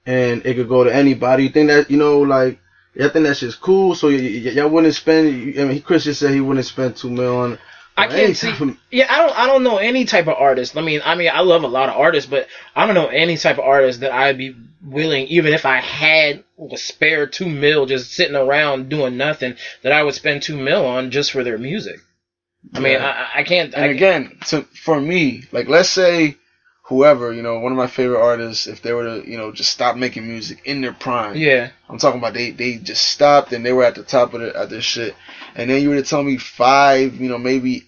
[0.05, 1.43] and it could go to anybody.
[1.43, 2.59] You think that you know, like,
[2.95, 3.95] y'all think that's just cool?
[3.95, 5.59] So y- y- y'all wouldn't spend.
[5.59, 7.59] I mean, Chris just said he wouldn't spend two mil on.
[7.95, 8.49] I can't see.
[8.49, 9.37] of- Yeah, I don't.
[9.39, 10.75] I don't know any type of artist.
[10.77, 13.37] I mean, I mean, I love a lot of artists, but I don't know any
[13.37, 17.85] type of artist that I'd be willing, even if I had a spare two mil
[17.85, 21.57] just sitting around doing nothing, that I would spend two mil on just for their
[21.57, 21.99] music.
[22.73, 23.27] I mean, Yeah.
[23.35, 23.73] I, I- can't.
[23.73, 26.37] And I, again, to for me, like let's say
[26.93, 29.71] whoever, you know, one of my favorite artists, if they were to, you know, just
[29.71, 31.35] stop making music in their prime.
[31.35, 34.41] yeah, I'm talking about they they just stopped and they were at the top of
[34.41, 35.15] the, at their shit.
[35.55, 37.83] And then you were to tell me five, you know, maybe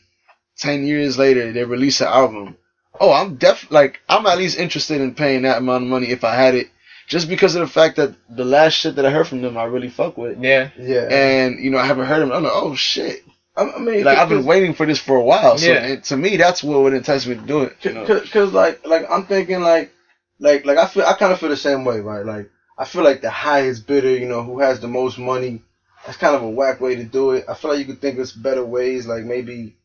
[0.58, 2.58] ten years later they release an album.
[3.00, 6.24] Oh, I'm def like I'm at least interested in paying that amount of money if
[6.24, 6.70] I had it.
[7.08, 9.66] Just because of the fact that the last shit that I heard from them I
[9.66, 10.42] really fuck with.
[10.44, 10.72] yeah.
[10.78, 11.08] yeah.
[11.12, 12.32] And, you know, I haven't heard them.
[12.32, 13.22] I'm like, oh shit.
[13.58, 15.58] I mean, Like I've been waiting for this for a while.
[15.58, 15.86] So Yeah.
[15.86, 17.78] it, to me, that's what would entice me to do it.
[17.82, 18.46] You know?
[18.48, 19.92] like like I'm thinking like
[20.40, 22.26] like like I feel I kind of feel the same way, right?
[22.26, 25.62] Like I feel like the highest bidder, you know, who has the most money.
[26.06, 27.46] That's kind of a whack way to do it.
[27.48, 29.76] I feel like you could think of better ways, like maybe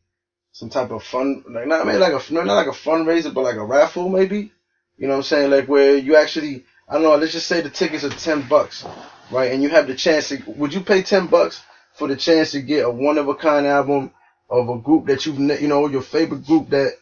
[0.53, 3.57] some type of fun, like not maybe like a not like a fundraiser, but like
[3.57, 4.51] a raffle, maybe.
[4.99, 5.51] You know what I'm saying?
[5.51, 7.17] Like where you actually, I don't know.
[7.17, 8.85] Let's just say the tickets are ten bucks,
[9.31, 9.53] right?
[9.53, 10.43] And you have the chance to.
[10.47, 11.63] Would you pay ten bucks
[12.01, 14.11] for the chance to get a one of a kind album
[14.49, 16.93] of a group that you've, ne- you know, your favorite group that,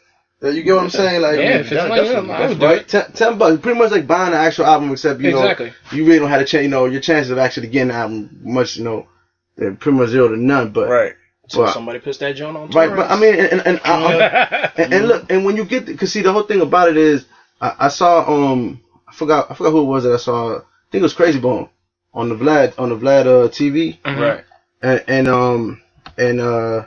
[0.41, 1.23] that you get what I'm saying?
[1.23, 2.87] Like, Yeah, if it's like that, I would right?
[2.87, 5.43] Ten, ten bucks, pretty much like buying an actual album, except you know,
[5.93, 6.65] you really don't have to change.
[6.65, 9.07] You know, your chances of actually getting the album much, you know,
[9.57, 10.71] they're pretty much zero to none.
[10.73, 11.13] But Right.
[11.49, 12.69] So Well, somebody puts that joint on.
[12.71, 15.87] right, but I mean, and and, I, I- and, and look, and when you get,
[15.87, 17.25] because see, the whole thing about it is,
[17.61, 20.57] I, I saw, um, I forgot, I forgot who it was that I saw.
[20.57, 20.61] I
[20.93, 21.71] think it was Crazy Bone
[22.13, 24.21] on the Vlad on the Vlad uh, TV, Mhm.
[24.21, 24.45] Right.
[24.83, 25.83] And, and um,
[26.17, 26.87] and uh,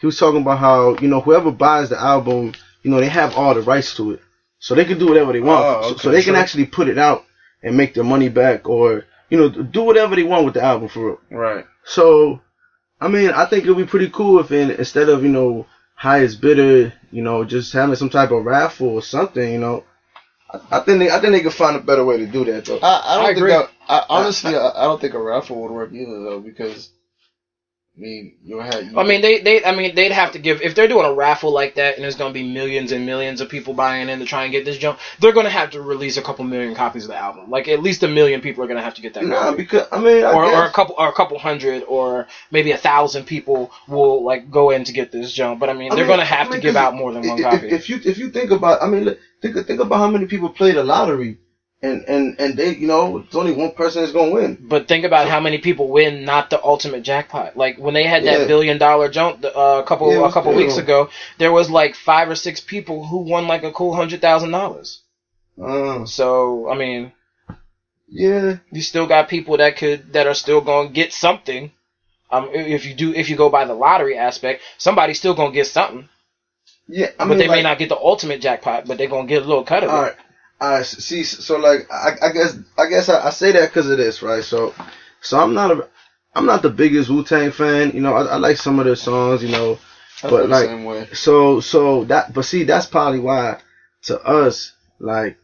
[0.00, 3.34] he was talking about how you know whoever buys the album, you know, they have
[3.36, 4.20] all the rights to it,
[4.58, 5.64] so they can do whatever they want.
[5.64, 7.24] Oh, So- okay, so, they can actually put it out
[7.62, 10.88] and make their money back, or you know, do whatever they want with the album
[10.88, 11.18] for real.
[11.30, 11.64] Right.
[11.84, 12.40] So,
[13.00, 16.40] I mean, I think it'd be pretty cool if in, instead of, you know, highest
[16.40, 19.82] bidder, you know, just having some type of raffle or something, you know.
[20.50, 22.66] I, I think they, I think they could find a better way to do that
[22.66, 22.78] though.
[22.78, 23.50] I, I don't I think agree.
[23.50, 26.90] that, I, honestly, I, I don't think a raffle would work either though because,
[27.96, 28.84] I mean, you have.
[28.84, 31.14] You, I mean, they, they, I mean, they'd have to give if they're doing a
[31.14, 34.18] raffle like that, and there's going to be millions and millions of people buying in
[34.18, 34.98] to try and get this jump.
[35.18, 37.50] They're going to have to release a couple million copies of the album.
[37.50, 39.24] Like at least a million people are going to have to get that.
[39.24, 39.56] Nah, copy.
[39.56, 42.76] because I mean, I or, or a couple, or a couple hundred, or maybe a
[42.76, 45.58] thousand people will like go in to get this jump.
[45.58, 47.12] But I mean, I they're mean- going to have I mean, to give out more
[47.12, 47.68] than one if, copy.
[47.68, 50.72] If you if you think about, I mean, think think about how many people play
[50.72, 51.38] the lottery,
[51.82, 54.56] and and and they, you know, it's only one person that's gonna win.
[54.60, 57.56] But think about how many people win not the ultimate jackpot.
[57.56, 58.46] Like when they had that Yeah.
[58.46, 61.08] billion dollar jump uh, a couple Yeah, a couple weeks ago,
[61.38, 65.00] there was like five or six people who won like a cool hundred thousand dollars.
[65.62, 67.12] Uh, So I mean,
[68.08, 71.70] yeah, you still got people that could that are still going to get something.
[72.30, 75.54] Um, if you do if you go by the lottery aspect, somebody's still going to
[75.54, 76.08] get something.
[76.88, 77.08] yeah.
[77.18, 79.42] I but mean, they may not get the ultimate jackpot, but they're going to get
[79.42, 79.92] a little cut of it.
[79.92, 80.14] right.
[80.60, 81.22] I see.
[81.24, 84.42] So like, I, I guess, I guess I, I say that because of this, right?
[84.42, 84.74] So,
[85.20, 85.88] so I'm not a,
[86.34, 87.92] I'm not the biggest Wu Tang fan.
[87.92, 89.42] You know, I, I like some of their songs.
[89.42, 89.78] You know,
[90.22, 90.68] I but like-
[91.14, 93.60] so so that, but see, that's probably why
[94.02, 95.36] to us, like,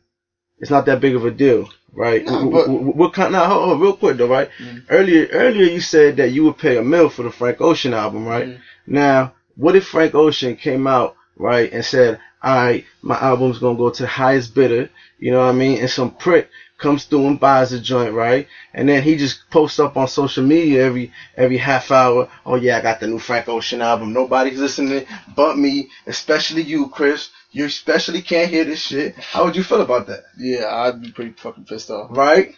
[0.59, 2.25] it's not that big of a deal, right?
[2.25, 3.33] No, We- but- we- we- What kind?
[3.33, 4.49] Now, hold on, real quick though, right?
[4.59, 4.85] Mm.
[4.91, 8.27] Earlier, earlier you said that you would pay a mill for the Frank Ocean album,
[8.27, 8.47] right?
[8.49, 8.59] Mm.
[8.87, 13.77] Now, what if Frank Ocean came out, right, and said, all right, my album's gonna
[13.77, 15.79] go to the highest bidder, you know what I mean?
[15.79, 18.49] And some prick comes through and buys the joint, right?
[18.75, 22.79] And then he just posts up on social media every every half hour, oh yeah,
[22.79, 24.13] I got the new Frank Ocean album.
[24.13, 27.31] Nobody's listening but me, especially you, Chris.
[27.55, 29.15] You especially can't hear this shit.
[29.17, 30.25] How would you feel about that?
[30.39, 32.09] Yeah, I'd be pretty fucking pissed off.
[32.11, 32.55] Right?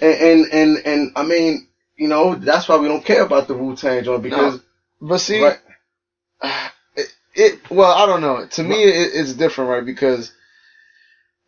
[0.00, 1.66] And and and, and I mean,
[1.96, 4.60] you know, that's why we don't care about the Wu Tang joint because
[5.00, 5.58] But see, right,
[7.34, 8.46] it, it well, I don't know.
[8.46, 9.84] To me, it, it's different, right?
[9.84, 10.32] Because,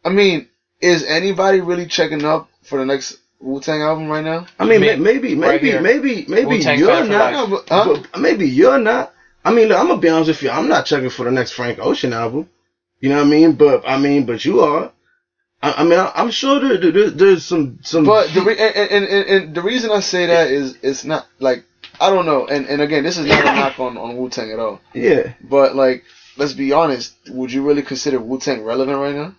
[0.04, 0.48] I mean,
[0.80, 4.46] is anybody really checking up for the next Wu Tang album right now?
[4.58, 7.32] I mean, May- may- maybe, right maybe, maybe, maybe Wu-Tang you're not.
[7.32, 8.00] No, but, huh?
[8.12, 9.12] But maybe you're not.
[9.44, 10.50] I mean, look, I'm gonna be honest with you.
[10.50, 12.48] I'm not checking for the next Frank Ocean album.
[13.00, 13.52] You know what I mean?
[13.52, 14.92] But I mean, but you are.
[15.62, 18.04] I, I mean, I, I'm sure there, there, there's some some.
[18.04, 21.26] But the re- and, and, and, and the reason I say that is it's not
[21.38, 21.64] like
[22.00, 22.46] I don't know.
[22.46, 24.80] And and again, this is not a knock on on Wu Tang at all.
[24.94, 26.04] yeah, But like,
[26.36, 27.14] let's be honest.
[27.28, 29.34] Would you really consider Wu Tang relevant right now?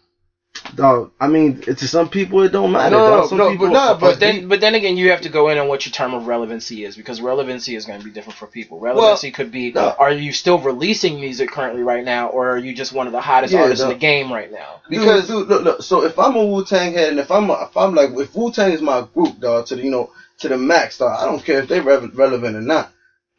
[0.76, 1.12] dog.
[1.20, 2.96] I mean, to some people it don't matter.
[2.96, 5.12] No, no, no, Some no, people, but nah, But but then, but then again, you
[5.12, 8.00] have to go in on what your term of relevancy is because relevancy is going
[8.00, 8.80] to be different for people.
[8.80, 9.96] Relevancy could be: no.
[9.98, 13.22] Are you still releasing music currently right now, or are you just one of the
[13.22, 13.92] hottest Yeah, artists no.
[13.92, 14.82] in the game right now?
[14.90, 15.82] because dude, look, look.
[15.84, 18.36] So if I'm a Wu Tang head, and if I'm a, if I'm like if
[18.36, 21.18] Wu Tang is my group, dog, to the you know to the max, dog.
[21.20, 22.92] I don't care if they re- relevant or not.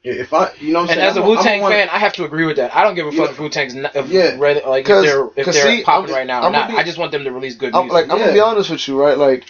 [0.05, 1.11] If I, you know, what I'm And saying?
[1.11, 2.75] as a I'm Wu I'm Tang fan, I have to agree with that.
[2.75, 4.37] I don't give a fuck if Wu Tang's not, if, Yeah.
[4.39, 6.53] re- like if 'Cause- they're if 'cause they're see, popping I'm- right now or I'm
[6.53, 6.71] gonna not.
[6.71, 7.93] be- I just want them to release good I'm music.
[7.93, 9.19] like I'm gonna be honest with you, right?
[9.19, 9.45] Like,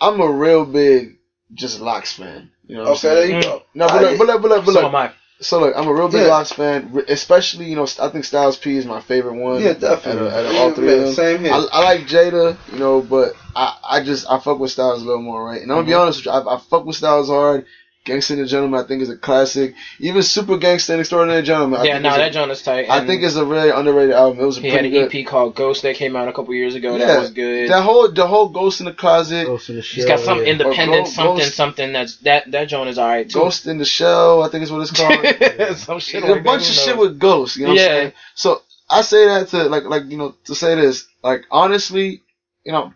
[0.00, 1.16] I'm a real big
[1.54, 2.50] just LOX fan.
[2.66, 3.16] You know what I'm Okay, saying?
[3.16, 3.42] there you Mm.
[3.42, 3.62] go.
[3.74, 4.84] No, but I- look, but look, but look, but so look.
[4.88, 5.10] am I.
[5.40, 6.28] So look, I'm a real big Yeah.
[6.28, 9.60] LOX fan, especially you know I think Styles P is my favorite one.
[9.60, 10.30] Yeah, definitely.
[10.30, 11.14] Out of, all three Yeah, of them.
[11.14, 11.52] Same here.
[11.52, 15.04] I, I like Jada, you know, but I, I just I fuck with Styles a
[15.04, 15.60] little more, right?
[15.60, 16.00] And I'm gonna be Mhm.
[16.00, 17.66] honest with you, I, I fuck with Styles hard,
[18.04, 19.74] Gangsta and the Gentleman, I think, is a classic.
[19.98, 21.80] Even Super Gangsta and Extraordinary Gentleman.
[21.80, 22.90] I yeah, think no, is that joint is tight.
[22.90, 24.40] I think it's a really underrated album.
[24.40, 25.14] It was a he had an good.
[25.14, 26.96] EP called Ghost that came out a couple years ago.
[26.96, 27.70] Yeah, that was good.
[27.70, 29.96] That whole the whole Ghost in the Closet, Ghost in the Shell.
[29.96, 30.52] He's got some yeah.
[30.52, 33.38] independent Ghost- something Ghost- something that's that that joint is alright too.
[33.38, 34.90] Ghost in the Shell, I think is what it's
[35.70, 35.78] called.
[35.78, 37.56] some shit a like bunch that, of shit with ghosts.
[37.56, 38.12] You know what I'm saying?
[38.34, 42.20] So I say that to like like you know to say this like honestly,
[42.64, 42.92] you know,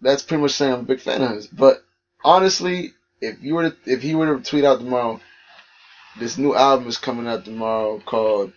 [0.00, 1.46] that's pretty much saying I'm a big fan of his.
[1.46, 1.84] But
[2.24, 5.20] honestly, if you were to, if he were to tweet out tomorrow,
[6.18, 8.52] this new album is coming out tomorrow called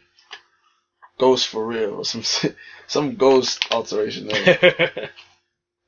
[1.19, 2.23] Ghost for Real or some
[2.88, 4.28] some ghost alteration.
[4.28, 5.10] There.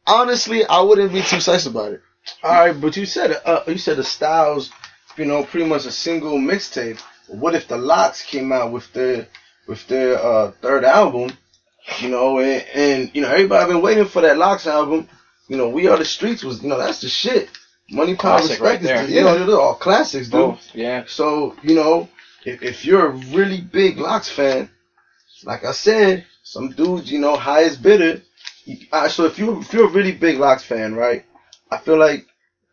[0.08, 2.02] honestly, I wouldn't be too psyched about it.
[2.44, 4.72] All right, but you said uh, you said the styles,
[5.18, 7.00] you know, pretty much a single mixtape.
[7.28, 9.28] What if the LOX came out with their
[9.68, 11.32] with their uh, third album?
[12.00, 15.08] You know, and, and you know everybody been waiting for that LOX album.
[15.48, 17.50] You know, We Are the Streets was you know that's the shit.
[17.90, 20.32] Money, power, Classic respect right is the, you know they're all classics, dude.
[20.32, 21.04] Both, yeah.
[21.08, 22.10] So you know,
[22.44, 24.70] if, if you're a really big LOX fan,
[25.44, 28.22] like I said, some dudes, you know, highest bidder.
[28.92, 31.26] Uh, so if you if you're a really big LOX fan, right?
[31.72, 32.26] I feel like,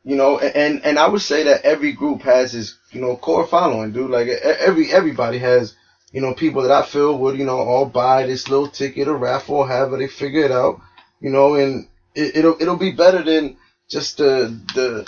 [0.02, 3.46] you know, and and I would say that every group has its you know core
[3.46, 4.10] following, dude.
[4.10, 5.74] Like every everybody has,
[6.12, 9.16] you know, people that I feel would you know all buy this little ticket or
[9.18, 10.80] raffle, or however they figure it out,
[11.20, 13.58] you know, and it, it'll it'll be better than
[13.92, 15.06] just the the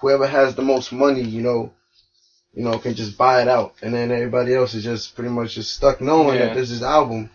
[0.00, 1.72] whoever has the most money, you know,
[2.52, 5.54] you know, can just buy it out, and then everybody else is just pretty much
[5.54, 6.46] just stuck knowing Yeah.
[6.46, 7.30] that there's this album,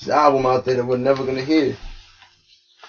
[0.00, 1.76] this album out there that we're never gonna hear.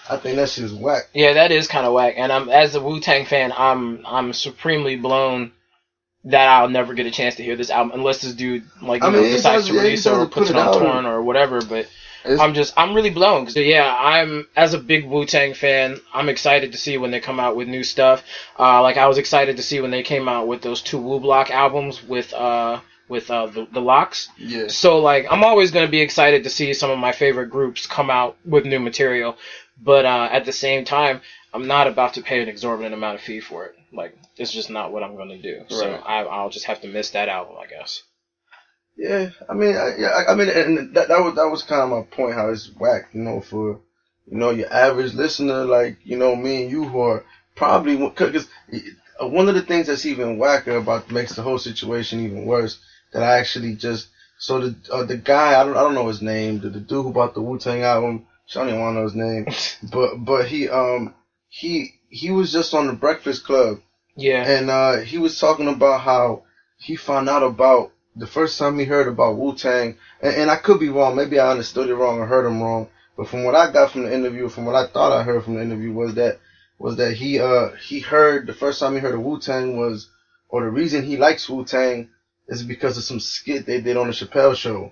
[0.10, 1.10] I think that shit is whack.
[1.13, 2.13] Yeah, that is kind of whack.
[2.17, 5.51] And I'm as a Wu Tang fan, I'm I'm supremely blown
[6.23, 9.08] that I'll never get a chance to hear this album unless this dude like you
[9.10, 11.62] I mean, know, decides to release it or puts put it on torn or whatever.
[11.62, 11.88] But
[12.27, 15.99] It's- I'm just I'm really blown because yeah, I'm as a big Wu Tang fan,
[16.13, 18.23] I'm excited to see when they come out with new stuff.
[18.59, 21.19] Uh, like I was excited to see when they came out with those two Wu
[21.19, 24.29] Block albums with uh with uh the, the LOX.
[24.37, 24.67] Yeah.
[24.67, 28.09] So like I'm always gonna be excited to see some of my favorite groups come
[28.09, 29.37] out with new material,
[29.81, 31.21] but uh, at the same time,
[31.53, 33.75] I'm not about to pay an exorbitant amount of fee for it.
[33.93, 35.59] Like it's just not what I'm gonna do.
[35.59, 35.69] Right.
[35.71, 38.03] So I, I'll just have to miss that album, I guess.
[38.97, 41.83] Yeah, I mean, I, yeah, I- I mean, and that that was that was kind
[41.83, 42.33] of my point.
[42.36, 43.79] How it's whack, you know, for
[44.25, 47.23] you know your average listener, like you know me and you, who are
[47.55, 48.47] probably because
[49.19, 52.77] one of the things that's even whacker about makes the whole situation even worse.
[53.13, 54.07] That I actually just
[54.39, 57.03] so the uh, the guy I don't I don't know his name, the, the dude
[57.03, 58.21] who bought the Wu Tang album.
[58.49, 59.45] I don't even want to know his name,
[59.91, 61.13] but but he um
[61.49, 63.77] he he was just on the Breakfast Club
[64.15, 64.43] Yeah.
[64.47, 66.41] and uh, he was talking about how
[66.77, 70.58] he found out about the first time he heard about Wu Tang, and, and I
[70.58, 71.15] could be wrong.
[71.15, 72.89] Maybe I understood it wrong or heard him wrong.
[73.15, 75.56] But from what I got from the interview, from what I thought I heard from
[75.56, 76.38] the interview, was that
[76.80, 80.08] was that he uh he heard the first time he heard of Wu Tang was,
[80.49, 82.10] or the reason he likes Wu Tang
[82.47, 84.91] is because of some skit they did on the Chappelle show.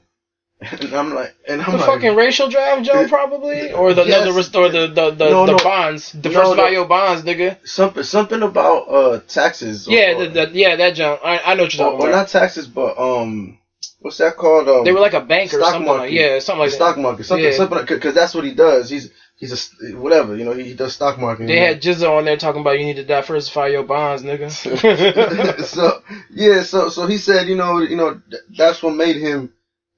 [0.61, 4.25] And I'm like, and I'm the like, fucking racial drive, Joe, probably, or the Yes.
[4.25, 5.57] no, the or the the the, No, the no.
[5.57, 7.57] bonds, the No, bio bonds, nigga.
[7.67, 9.87] something something about uh taxes.
[9.87, 11.19] or- Yeah, or, the, the, yeah, that jump.
[11.23, 12.17] I, I know what you're or, talking or about.
[12.19, 13.59] not taxes, but um,
[13.99, 14.69] what's that called?
[14.69, 15.87] Um, they were like a bank or stock something.
[15.89, 16.13] Like, market.
[16.13, 16.83] yeah, something like the that.
[16.85, 17.51] stock market, something, Yeah.
[17.51, 18.89] something, because that's what he does.
[18.89, 19.51] He's he's
[19.83, 20.53] a whatever, you know.
[20.53, 21.47] He, he does stock market.
[21.47, 24.49] They had Jizzo on there talking about you need to diversify your bonds, nigga.
[25.65, 29.51] so yeah, so so he said, you know, you know, th- that's what made him,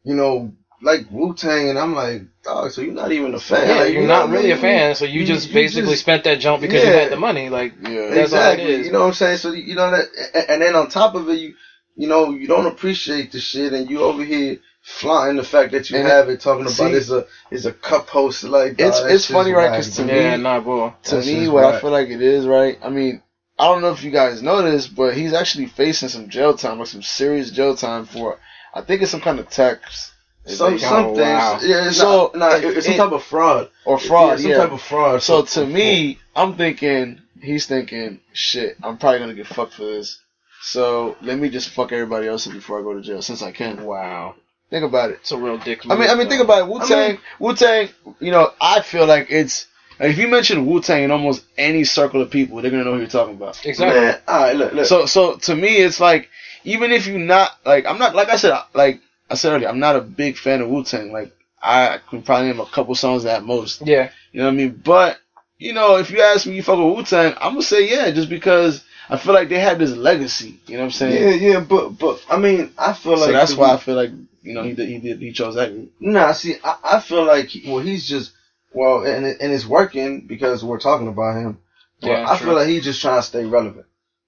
[0.07, 3.67] you know, like Wu Tang, and I'm like, dog, so you're not even a fan.
[3.67, 5.91] yeah, Like, you're not what I really a fan, so you, you- just you basically
[5.91, 7.49] just- spent that jump because you had the money.
[7.49, 8.09] Like, Yeah.
[8.09, 8.85] That's all it exactly.
[8.85, 9.37] You know what I'm saying?
[9.37, 11.55] So you know that, and, and then on top of it, you
[11.95, 15.89] you know, you don't appreciate the shit, and you over here flaunting the fact that
[15.89, 18.73] you And have it, talking about see- it's a it's a cup host like.
[18.73, 20.13] It's- dog, that it's funny, right, Because to bro.
[20.31, 20.93] me- nah, boy.
[21.05, 22.77] to me, just what I feel like it is, right?
[22.83, 23.23] I mean,
[23.59, 26.77] I don't know if you guys know this, but he's actually facing some jail time,
[26.77, 28.37] like some serious jail time for,
[28.77, 30.11] I think it's some kind of tax.
[30.45, 31.59] Some They- some Oh, things, wow.
[31.61, 31.87] yeah.
[31.87, 34.57] It's So, not, nah, it- it's some type of fraud or fraud, Yeah, some yeah.
[34.57, 35.21] type of fraud.
[35.23, 40.19] So to me, I'm thinking he's thinking, shit, I'm probably gonna get fucked for this.
[40.61, 43.83] So let me just fuck everybody else before I go to jail, since I can.
[43.83, 44.35] Wow.
[44.69, 45.19] Think about it.
[45.21, 46.67] It's a real dick I mean, I mean, think about it.
[46.67, 47.89] Wu I Tang, mean- Wu Tang.
[48.19, 49.65] You know, I feel like it's
[49.99, 52.93] like if you mention Wu Tang in almost any circle of people, they're gonna know
[52.93, 53.65] who you're talking about.
[53.65, 53.99] Exactly.
[53.99, 54.85] Man, all right, look, look.
[54.85, 56.29] So, so to me, it's like
[56.67, 58.99] even if you not like, I'm not like I said, like
[59.29, 61.11] I said earlier, I'm not a big fan of Wu Tang.
[61.13, 63.81] Like I can probably name a couple songs at most.
[63.85, 64.11] Yeah.
[64.33, 64.81] You know what I mean?
[64.83, 65.17] But
[65.57, 68.11] you know, if you ask me, you fuck with Wu Tang, I'm gonna say yeah,
[68.11, 70.59] just because I feel like they had this legacy.
[70.67, 71.41] You know what I'm saying?
[71.41, 71.59] yeah, yeah.
[71.61, 74.53] but but I mean, I feel like so that's to why I feel like you
[74.53, 75.91] know he did, he did he chose that group.
[76.01, 78.33] Nah, see, I, I feel like well, he's just
[78.73, 81.59] well, and it- and it's working because we're talking about him.
[82.01, 82.47] But Yeah, I true.
[82.47, 83.85] feel like he's just trying to stay relevant.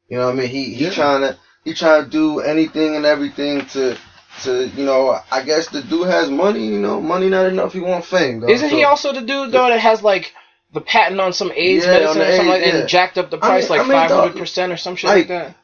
[0.07, 0.47] You know what I mean?
[0.47, 0.91] He he Yeah.
[0.91, 3.97] trying to he trying to do anything and everything to
[4.43, 5.19] to you know.
[5.31, 6.65] I guess the dude has money.
[6.67, 7.73] You know, money not enough.
[7.73, 8.39] He want fame.
[8.41, 8.49] Dog.
[8.49, 10.33] Isn't he also the dude though that has like
[10.73, 12.79] the patent on some AIDS Yeah, medicine or something AIDS, like that yeah.
[12.81, 14.77] and jacked up the I price mean- like I mean, five dog, hundred percent or
[14.77, 15.55] some shit like, like- that?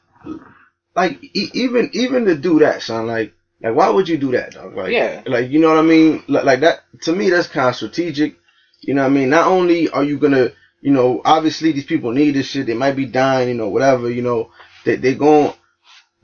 [0.95, 3.08] like e- even even to do that, son.
[3.08, 4.75] Like like why would you do that, dog?
[4.75, 5.21] Like Yeah.
[5.25, 6.23] like you know what I mean?
[6.27, 8.36] Like, like that to me, that's kind of strategic.
[8.81, 9.29] You know what I mean?
[9.29, 12.67] Not only are you gonna, you know, obviously these people need this shit.
[12.67, 14.10] They might be dying, you know, whatever.
[14.10, 14.51] You know,
[14.86, 15.53] they they gon'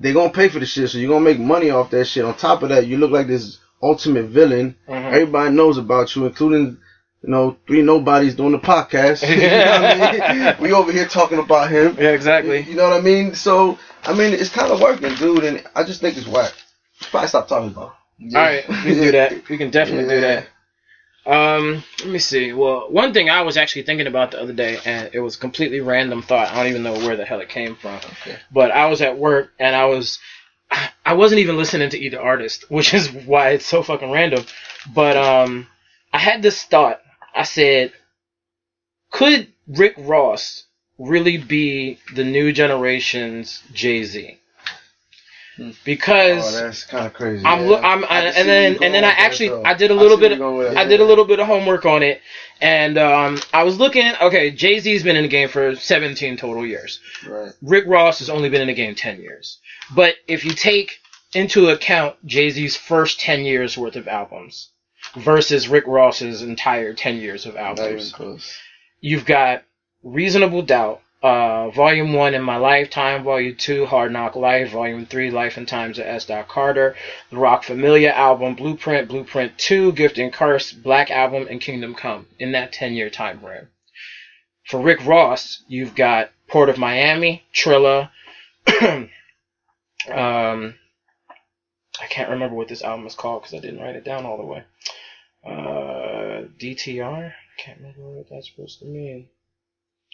[0.02, 2.26] they gonna pay for the shit, so you're gonna make money off that shit.
[2.26, 4.76] On top of that, you look like this ultimate villain.
[4.90, 5.12] Mhm.
[5.14, 6.78] Everybody knows about you, including.
[7.24, 9.22] You know, three nobodies doing the podcast.
[9.30, 10.56] you know what I mean?
[10.60, 11.96] We over here talking about him.
[12.00, 12.62] Yeah, exactly.
[12.62, 13.36] You know what I mean?
[13.36, 16.52] So, I mean, it's kind of working, dude, and I just think it's whack.
[17.12, 17.94] Probably stop talking about.
[18.20, 18.36] it.
[18.36, 19.50] All right, we can do that.
[19.50, 20.48] We can definitely do that.
[21.26, 22.52] Um, let me see.
[22.52, 25.40] Well, one thing I was actually thinking about the other day, and it was a
[25.40, 26.52] completely random thought.
[26.52, 27.98] I don't even know where the hell it came from.
[27.98, 28.38] Okay.
[28.52, 30.20] But I was at work and I was,
[31.06, 34.46] I wasn't even listening to either artist, which is why it's so fucking random.
[34.94, 35.68] But um,
[36.12, 37.02] I had this thought.
[37.36, 37.94] I said,
[39.12, 40.66] could Rick Ross
[40.98, 44.41] really be the new generation's Jay Z?
[45.84, 47.46] Because Oh, that's kind of crazy.
[47.46, 47.78] I'm, yeah.
[47.78, 49.64] I'm, I and then, and then I that, actually.
[49.64, 50.78] I did a little bit, you're going with that.
[50.78, 52.22] I did a little bit of homework on it,
[52.60, 54.12] and um, I was looking.
[54.22, 57.00] Okay, Jay Z's been in the game for 17 total years.
[57.28, 57.52] Right.
[57.62, 59.60] Rick Ross has only been in the game 10 years.
[59.96, 61.00] But if you take
[61.34, 64.70] into account Jay Z's first 10 years worth of albums
[65.16, 68.14] versus Rick Ross's entire 10 years of albums,
[69.00, 69.64] you've got
[70.04, 75.30] Reasonable Doubt, uh, Volume 1 In My Lifetime, Volume 2 Hard Knock Life, Volume 3
[75.32, 76.26] Life and Times of S.
[76.26, 76.96] Dot Carter,
[77.30, 82.28] The Roc Familia album, Blueprint, Blueprint 2, Gift and Curse, Black Album, and Kingdom Come
[82.40, 83.68] in that 10 year time frame.
[84.66, 88.10] For Rick Ross, you've got Port of Miami, Trilla,
[90.10, 90.76] um,
[92.02, 94.38] I can't remember what this album is called because I didn't write it down all
[94.38, 94.64] the way.
[95.46, 97.30] Uh, DTR?
[97.32, 99.28] I can't remember what that's supposed to mean.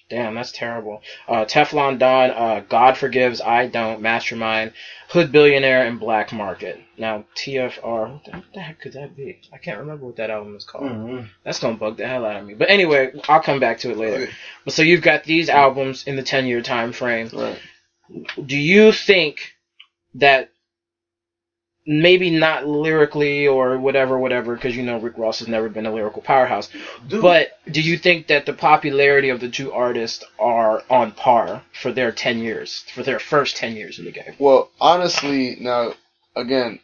[0.09, 1.01] Damn, that's terrible.
[1.27, 4.71] Uh, Teflon Don, uh, God Forgives, I Don't, Mastermind,
[5.09, 6.79] Hood Billionaire, and Black Market.
[6.97, 9.41] Now, TFR, what the, what the heck could that be?
[9.51, 10.85] I can't remember what that album is called.
[10.85, 11.27] Mhm.
[11.43, 12.53] That's gonna bug the hell out of me.
[12.53, 14.23] But anyway, I'll come back to it later.
[14.23, 14.31] Okay.
[14.63, 17.29] But so you've got these albums in the 10 year time frame.
[17.33, 17.59] Right.
[18.45, 19.55] Do you think
[20.15, 20.51] that
[21.87, 25.93] maybe not lyrically or whatever, whatever, because you know Rick Ross has never been a
[25.93, 26.69] lyrical powerhouse,
[27.07, 31.63] Dude, but do you think that the popularity of the two artists are on par
[31.81, 34.35] for their 10 years, for their first 10 years in the game?
[34.37, 35.93] Well, honestly, now
[36.35, 36.79] again,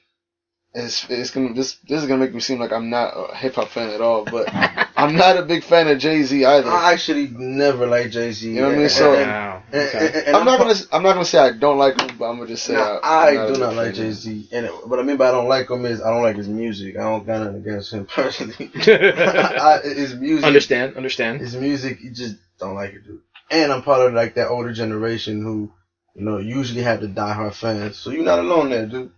[0.75, 3.55] it's it's gonna this this is gonna make me seem like I'm not a hip
[3.55, 4.49] hop fan at all, but
[4.97, 6.69] I'm not a big fan of Jay Z either.
[6.69, 8.49] I actually never liked Jay Z.
[8.49, 8.89] You know what I mean?
[8.89, 9.63] So- Wow.
[9.71, 10.23] Okay.
[10.33, 12.63] I'm not gonna I'm not gonna say I don't like him, but I'm gonna just
[12.65, 14.47] say Nah, I, I do not like Jay Z.
[14.51, 16.97] and what I mean by I don't like him is I don't like his music.
[16.97, 18.71] I don't got nothing against him personally.
[18.75, 21.39] I, his music, understand, understand.
[21.41, 23.21] his music, you just don't like it, dude.
[23.51, 25.71] And I'm part of like that older generation who,
[26.15, 27.97] you know, usually have the diehard fans.
[27.97, 29.11] So you're not alone there, dude.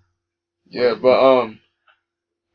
[0.68, 1.60] Yeah, but um,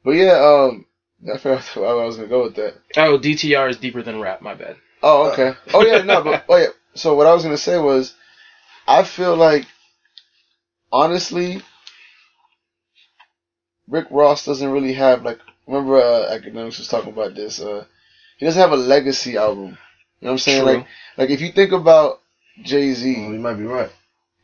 [0.05, 0.87] but yeah, um,
[1.33, 2.75] I forgot where I was gonna go with that.
[2.96, 4.77] Oh, DTR is deeper than rap, my bad.
[5.03, 5.55] Oh, okay.
[5.73, 6.68] Oh yeah, no, but oh yeah.
[6.94, 8.14] So what I was gonna say was,
[8.87, 9.66] I feel like,
[10.92, 11.62] honestly,
[13.88, 15.38] Rick Ross doesn't really have like.
[15.66, 17.61] Remember, uh, academics was talking about this.
[17.61, 17.85] Uh,
[18.38, 19.79] he doesn't have a legacy album.
[20.20, 20.62] You know what I'm saying?
[20.62, 20.77] True.
[20.77, 22.20] Like, like if you think about
[22.62, 23.90] Jay Oh, Z, you might be right.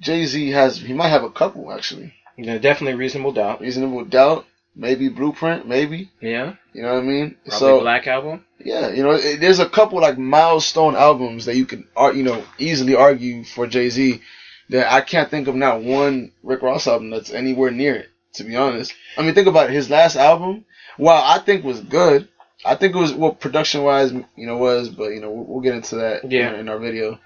[0.01, 2.13] Jay Z has he might have a couple actually.
[2.37, 3.61] Yeah, definitely reasonable doubt.
[3.61, 4.45] Reasonable Doubt,
[4.75, 6.11] maybe Blueprint, maybe.
[6.21, 7.37] Yeah, You know what I mean?
[7.47, 8.45] probably so Black Album.
[8.65, 12.45] yeah, you know, it, there's a couple like milestone albums that you can, you know,
[12.59, 14.21] easily argue for Jay Z.
[14.69, 18.09] That I can't think of not one Rick Ross album that's anywhere near it.
[18.35, 19.73] To be honest, I mean, think about it.
[19.75, 20.65] His last album,
[20.99, 22.29] while I think was good,
[22.67, 25.61] I think it was well production wise, you know, was, but you know, we'll, we'll
[25.63, 26.53] get into that Yeah.
[26.53, 27.19] in, in our video.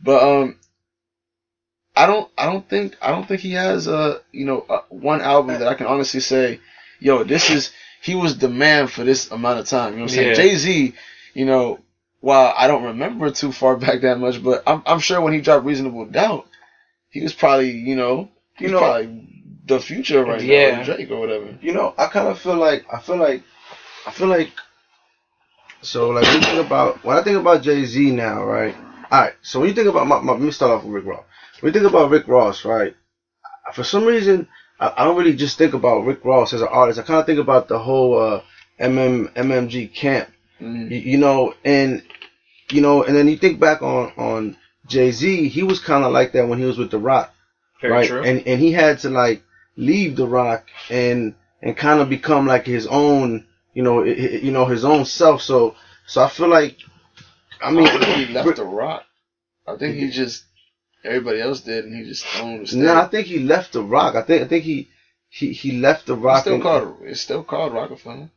[0.00, 0.58] But um,
[1.96, 5.20] I don't, I don't think, I don't think he has a, you know, a, one
[5.20, 6.58] album that I can honestly say,
[6.98, 7.70] yo, this is
[8.02, 9.92] he was the man for this amount of time.
[9.92, 10.28] You know what I'm saying?
[10.28, 10.34] Yeah.
[10.34, 10.94] Jay Z,
[11.34, 11.78] you know,
[12.20, 15.40] while I don't remember too far back that much, but I'm I'm sure when he
[15.40, 16.46] dropped Reasonable Doubt,
[17.10, 18.28] he was probably, you know,
[18.58, 19.28] You know- probably
[19.66, 20.72] the future right Yeah.
[20.76, 21.56] now, or Drake or whatever.
[21.62, 23.42] You know, I kind of feel like I feel like
[24.06, 24.50] I feel like
[25.80, 28.74] so like when you think about when I think about Jay Z now, right?
[29.10, 29.32] All right.
[29.42, 31.24] So when you think about my, my let me start off with Rick Ross.
[31.64, 32.94] When you think about Rick Ross, right?
[33.72, 34.48] For some reason,
[34.78, 36.98] I, I don't really just think about Rick Ross as an artist.
[36.98, 38.42] I kind of think about the whole uh,
[38.78, 40.28] MM MMG camp.
[40.60, 40.90] Mm.
[40.90, 42.02] You, you know, and
[42.70, 46.12] you know, and then you think back on on Jay Z, he was kind of
[46.12, 47.32] like that when he was with The Rock.
[47.80, 48.08] Very right?
[48.08, 48.22] true.
[48.22, 49.42] And and he had to like
[49.78, 54.40] leave the rock and and kind of become like his own, you know, i- i-
[54.42, 55.40] you know, his own self.
[55.40, 56.76] So so I feel like,
[57.62, 59.04] I I mean, mean, he left the rock.
[59.66, 60.44] I think he just
[61.04, 64.14] everybody else did, and he just owned the no, I think he left the rock.
[64.14, 64.88] I think I think he
[65.28, 66.40] he he left the It's rock.
[66.42, 68.30] still and- called it's still called Roc-A-Fella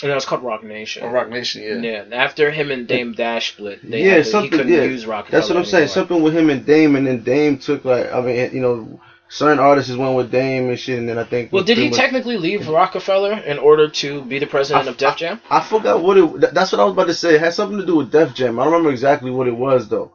[0.00, 1.02] and that was called Roc Nation.
[1.02, 1.82] or Roc Nation.
[1.82, 2.04] Yeah.
[2.08, 2.16] Yeah.
[2.16, 4.82] after him and Dame Dash split, they Yeah, had to, he something- couldn't yeah.
[4.84, 5.28] use Rock.
[5.28, 5.88] That's what I'm saying.
[5.88, 9.58] Something with him and Dame, and then Dame took like I mean, you know, certain
[9.58, 11.52] artists is went with Dame and shit, and then I think.
[11.52, 14.96] Well, did he much- technically leave Roc-A-Fella in order to be the president I- of
[14.98, 15.40] Def Jam?
[15.50, 16.54] I forgot what it.
[16.54, 17.34] That's what I was about to say.
[17.34, 18.58] It had something to do with Def Jam.
[18.60, 20.12] I don't remember exactly what it was though.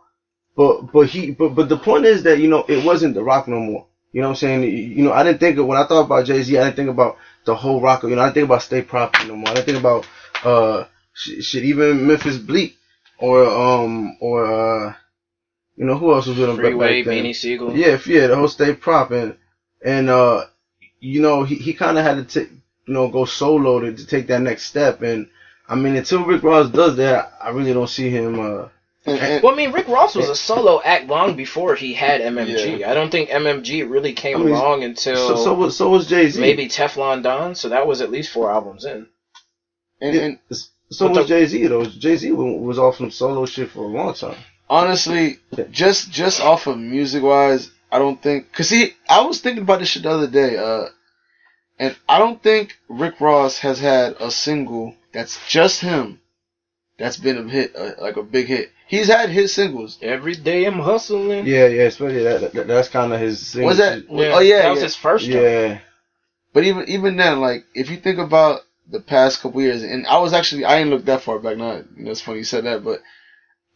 [0.55, 3.47] But but he but but the point is that you know it wasn't the Rock
[3.47, 3.85] no more.
[4.11, 4.63] You know what I'm saying?
[4.63, 6.57] You know I didn't think of when I thought about Jay Z.
[6.57, 8.03] I didn't think about the whole Rock.
[8.03, 9.49] You know I didn't think about State Property no more.
[9.49, 10.07] I didn't think about
[10.43, 12.75] uh shit, shit even Memphis Bleek
[13.17, 14.93] or um or uh
[15.75, 17.23] you know who else was with him Freeway, back then?
[17.23, 17.75] Beanie Sigel.
[17.75, 19.35] Yeah, yeah, the whole State Prop and
[19.83, 20.45] and uh,
[20.99, 22.51] you know he he kind of had to take
[22.85, 25.27] you know go solo to, to take that next step and
[25.67, 28.39] I mean until Rick Ross does that, I really don't see him.
[28.39, 28.67] Uh,
[29.05, 32.21] And, and, Well, I mean, Rick Ross was a solo act long before he had
[32.21, 32.79] MMG.
[32.79, 32.91] Yeah.
[32.91, 36.07] I don't think MMG really came I mean, along until so so was so was
[36.07, 36.39] Jay Z.
[36.39, 37.55] maybe Teflon Don.
[37.55, 39.07] So that was at least four albums in.
[39.99, 40.39] and, and
[40.89, 41.85] So But was Jay Z though.
[41.85, 44.37] Jay Z was off some solo shit for a long time.
[44.69, 45.39] honestly,
[45.71, 48.53] just just off of music wise, I don't think.
[48.53, 50.85] Cause see, I was thinking about this shit the other day, uh,
[51.77, 56.21] and I don't think Rick Ross has had a single that's just him
[56.97, 58.71] that's been a hit, uh, like a big hit.
[58.87, 59.97] He's had his singles.
[60.01, 61.45] Every day I'm hustling.
[61.47, 63.53] Yeah, yeah, especially that, that that's kind of his.
[63.53, 63.65] Thing.
[63.65, 64.09] Was that?
[64.09, 64.83] Yeah, oh yeah, that was yeah.
[64.83, 65.25] his first.
[65.25, 65.41] job.
[65.41, 65.79] Yeah,
[66.53, 70.17] But even even then, like if you think about the past couple years, and I
[70.19, 71.57] was actually I didn't look that far back.
[71.57, 73.01] Not you know, funny you said that, but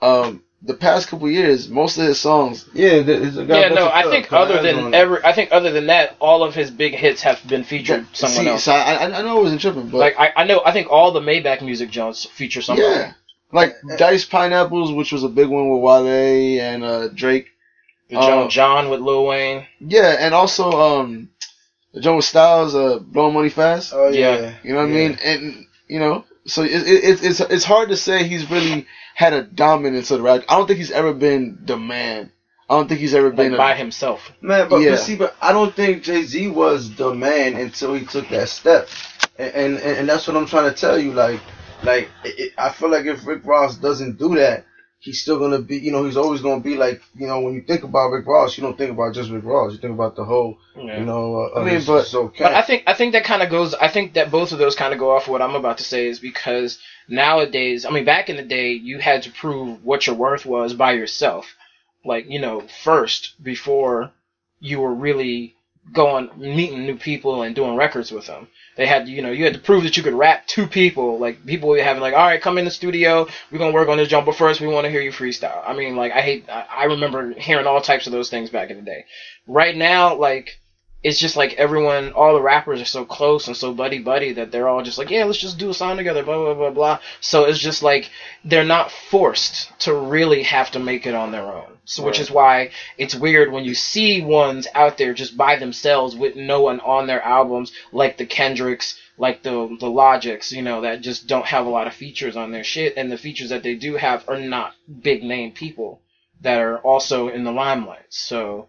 [0.02, 3.02] um, the past couple years, most of his songs, yeah.
[3.02, 5.88] there- a Yeah, no, I think other collabs than on ever, I think other than
[5.88, 8.64] that, all of his big hits have been featured someone see, else.
[8.64, 10.90] So I, I I know it wasn't tripping, but like I, I know, I think
[10.90, 12.88] all the Maybach music Jones feature somebody.
[12.88, 13.14] yeah,
[13.52, 17.48] like Dice Pineapples, which was a big one with Wale and uh, Drake.
[18.10, 18.48] The John Oh.
[18.48, 19.66] John with Lil Wayne.
[19.80, 21.30] Yeah, and also um,
[21.94, 23.94] the Joe Styles, uh, blowing money fast.
[23.94, 24.40] Oh Yeah.
[24.40, 24.96] yeah, You know what Yeah.
[24.96, 25.20] I mean?
[25.24, 28.86] And you know, so it, it, it's it's it's hard to say he's really
[29.16, 30.44] had a dominance of the rap.
[30.48, 32.32] I don't think he's ever been the man.
[32.70, 34.32] I don't think he's ever Like been a, by himself.
[34.42, 34.92] Man, but, Yeah.
[34.92, 38.48] but see, but I don't think Jay Z was the man until he took that
[38.50, 38.88] step,
[39.38, 41.12] and and, and that's what I'm trying to tell you.
[41.14, 41.40] Like,
[41.84, 44.66] like it, it- I feel like if Rick Ross doesn't do that,
[45.00, 45.78] he's still gonna be.
[45.78, 47.02] You know, he's always gonna be like.
[47.16, 49.74] You know, when you think about Rick Ross, you don't think about just Rick Ross.
[49.74, 50.58] You think about the whole.
[50.76, 51.00] Yeah.
[51.00, 52.44] You know, uh, I mean, but- his okay.
[52.44, 53.74] But I think I think that kind of goes.
[53.74, 55.84] I think that both of those kind of go off of what I'm about to
[55.84, 60.08] say is because nowadays, I mean, back in the day, you had to prove what
[60.08, 61.46] your worth was by yourself,
[62.06, 64.12] like you know, first before
[64.60, 65.56] you were really
[65.94, 68.48] going meeting new people and doing records with them.
[68.78, 71.18] They had, you know, you had to prove that you could rap to people.
[71.18, 73.98] Like people were having like, all right, come in the studio, we're gonna work on
[73.98, 75.64] this jumper first we want to hear you freestyle.
[75.66, 78.70] I mean, like I hate, I, I remember hearing all types of those things back
[78.70, 79.06] in the day.
[79.48, 80.60] Right now, like
[81.04, 84.52] it's just like everyone, all the rappers are so close and so buddy buddy that
[84.52, 87.00] they're all just like, yeah, let's just do a song together, blah blah blah blah.
[87.22, 88.10] So it's just like
[88.44, 91.78] they're not forced to really have to make it on their own.
[91.86, 96.16] So which is why it's weird when you see ones out there just by themselves
[96.16, 100.82] with no one on their albums, like the Kendricks, like the the Logics, you know,
[100.82, 103.64] that just don't have a lot of features on their shit, and the features that
[103.64, 106.02] they do have are not big name people
[106.42, 108.06] that are also in the limelight.
[108.10, 108.68] So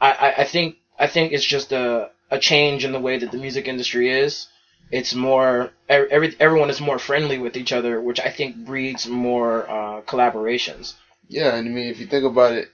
[0.00, 3.30] I, I, I think I think it's just a a change in the way that
[3.30, 4.48] the music industry is.
[4.90, 9.06] It's more every, every everyone is more friendly with each other, which I think breeds
[9.06, 10.94] more uh, collaborations.
[11.28, 11.54] yeah.
[11.54, 12.68] And I mean, if you think about it,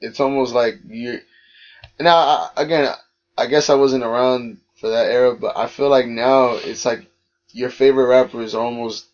[0.00, 1.20] it's almost like you're
[2.00, 2.16] now.
[2.16, 2.92] I, again,
[3.38, 7.06] I guess I wasn't around for that era, but I feel like now it's like
[7.52, 9.06] your favorite rappers are almost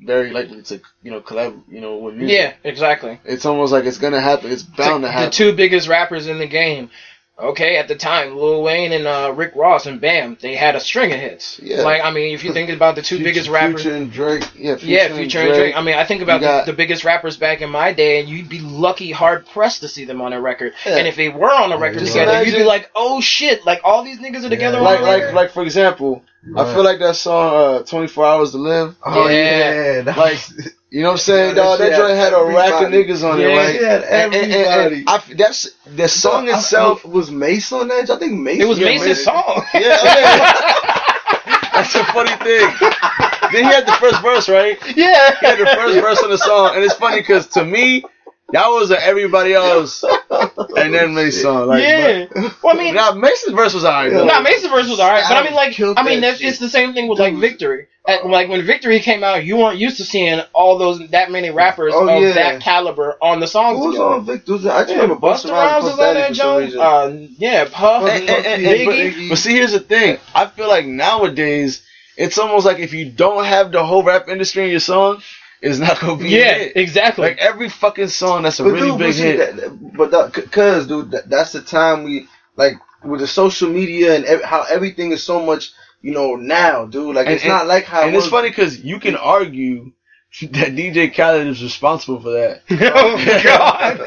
[0.00, 2.36] very likely to you know collab you know with music.
[2.36, 3.20] Yeah, exactly.
[3.24, 4.50] It's almost like it's gonna happen.
[4.50, 5.30] It's bound the, to happen.
[5.30, 6.90] The two biggest rappers in the game.
[7.38, 10.80] Okay, at the time, Lil Wayne and uh, Rick Ross, and bam, they had a
[10.80, 11.58] string of hits.
[11.60, 11.80] Yeah.
[11.82, 14.44] Like, I mean, if you think about the two Future- biggest rappers, Future and Drake.
[14.54, 15.76] yeah, Future yeah, Future and Drake.
[15.76, 18.28] I mean, I think about got- the, the biggest rappers back in my day, and
[18.28, 20.74] you'd be lucky, hard pressed to see them on a record.
[20.86, 20.98] Yeah.
[20.98, 23.80] And if they were on a record Just together, you'd be like, oh shit, like
[23.82, 24.84] all these niggas are together Yeah.
[24.84, 25.34] on like a like record.
[25.34, 26.22] like for example,
[26.56, 28.94] I feel like that song uh 24 Hours to Live.
[29.04, 30.02] Oh Yeah.
[30.04, 31.78] yeah, Like, was- You know what I'm saying, Yeah, that dog?
[31.78, 33.74] That shit joint had had a rack of niggas on Yeah, it, right?
[33.76, 35.34] it had And- and- and- and everybody.
[35.34, 37.02] That's the song I- I- itself.
[37.06, 38.10] was Mase on that.
[38.10, 38.60] I think Mase.
[38.60, 39.24] it was yeah, Mason's Mason.
[39.24, 39.64] song.
[39.72, 40.52] Yeah, yeah.
[41.72, 42.68] That's a funny thing.
[43.52, 44.78] Then he had the first verse, right?
[44.94, 45.34] yeah.
[45.40, 48.04] He had the first verse on the song, and it's funny because to me,
[48.52, 50.04] that was a everybody else.
[50.76, 51.66] and then Mason.
[51.68, 52.26] Like, yeah.
[52.62, 54.12] Well, I mean, Now Mason's verse was alright.
[54.12, 54.18] Yeah.
[54.18, 54.24] though.
[54.26, 56.50] Nah, Mason's verse was alright, but I mean, like, Killed I mean, that's, shit.
[56.50, 57.86] it's the same thing with like Victory.
[58.04, 61.50] At, like when Victory came out, you weren't used to seeing all those that many
[61.50, 62.32] rappers Oh, of yeah.
[62.32, 63.78] that caliber on the songs.
[63.78, 64.10] Who was together.
[64.14, 64.54] on Victory?
[64.56, 66.74] I just Yeah, remember Busta Busta Rhymes Rhymes was on Puff Daddy that for joint.
[66.76, 69.28] Uh, yeah, Puff, And- and- and- Biggie.
[69.28, 70.18] But see, here's the thing.
[70.34, 71.82] I feel like nowadays
[72.16, 75.22] it's almost like if you don't have the whole rap industry in your song,
[75.60, 76.72] it's not gonna be a yeah, hit.
[76.76, 77.28] exactly.
[77.28, 79.36] Like every fucking song that's a But really dude, big but hit.
[79.38, 82.26] that- that- but that, cause dude, that, that's the time we
[82.56, 82.74] like
[83.04, 85.70] with the social media and ev- how everything is so much,
[86.02, 87.14] you know, now, dude.
[87.14, 89.92] Like And- it's not like how and it it's funny because you can argue
[90.42, 92.62] that DJ Khaled is responsible for that.
[92.70, 94.00] oh God.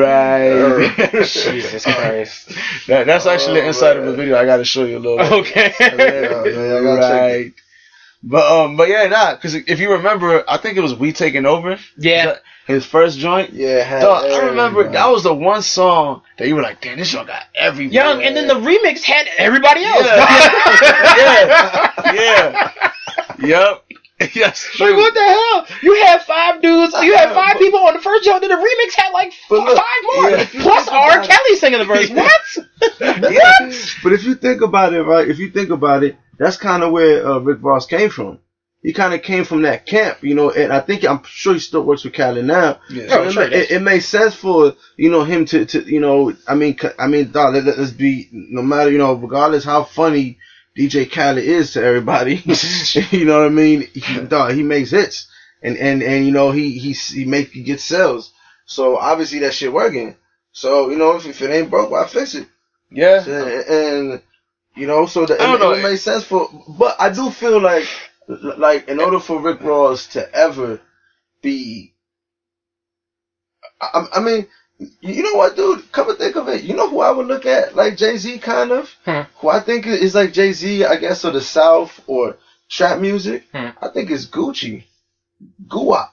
[0.00, 1.24] right.
[1.26, 2.52] Jesus Christ.
[2.86, 4.12] That, that's actually the Oh, inside of man.
[4.12, 4.36] the video.
[4.38, 5.18] I gotta show you a little.
[5.18, 5.32] bit.
[5.32, 5.74] Okay.
[5.80, 7.52] Yeah, man, I gotta check right.
[8.22, 9.34] But um, but yeah, nah.
[9.34, 12.36] Because if you remember, I think it was "We Taking Over." yeah.
[12.66, 13.52] His first joint.
[13.52, 14.94] Yeah, had Dog, I remember everybody.
[14.94, 18.22] that was the one song that you were like, "Damn, this song got everybody." Young,
[18.22, 20.04] and then the remix had everybody else.
[20.04, 21.92] Yeah.
[22.12, 22.12] yeah.
[22.12, 22.72] Yeah.
[23.40, 23.82] Yep.
[24.34, 24.66] Yes.
[24.80, 25.66] Like what the hell?
[25.82, 26.94] You had five dudes.
[27.02, 28.40] You had five people on the first show.
[28.40, 30.30] Then the remix had like But look, five more.
[30.30, 31.22] yeah, Plus R.
[31.22, 32.08] Kelly singing the verse.
[32.14, 32.40] What?
[33.30, 33.70] Yeah.
[34.02, 35.28] But if you think about it, right?
[35.28, 38.38] If you think about it, that's kind of where uh, Rick Ross came from.
[38.82, 40.50] He kind of came from that camp, you know.
[40.50, 42.78] And I think I'm sure he still works with Cali now.
[42.88, 43.08] Yeah.
[43.08, 43.64] So Oh, it, sure ma- he does.
[43.64, 47.06] it, it makes sense for you know him to, to you know I mean I
[47.08, 50.38] mean dog, let, let's be no matter you know regardless how funny
[50.78, 52.36] DJ Khaled is to everybody
[53.10, 55.26] you know what I mean he, dog, he makes hits
[55.62, 58.30] and and and you know he he he make he gets sales
[58.66, 60.14] so obviously that shit working
[60.52, 62.46] so you know if, if it ain't broke why fix it
[62.92, 63.24] Yeah.
[63.26, 63.64] and,
[64.12, 64.22] and
[64.76, 65.72] you know so that I don't it, know.
[65.72, 66.48] it makes sense for
[66.78, 67.86] but I do feel like
[68.28, 70.80] like in order for Rick Ross to ever
[71.42, 71.92] be
[73.80, 74.46] I, I mean,
[75.00, 75.90] you know what, dude?
[75.92, 76.64] Come and think of it.
[76.64, 78.90] You know who I would look at like Jay Z, kind of.
[79.04, 79.22] Hmm.
[79.38, 82.36] Who I think is like Jay Z, I guess, or the South or
[82.68, 83.44] trap music.
[83.52, 83.68] Hmm.
[83.80, 84.84] I think it's Gucci,
[85.66, 86.10] Guwop.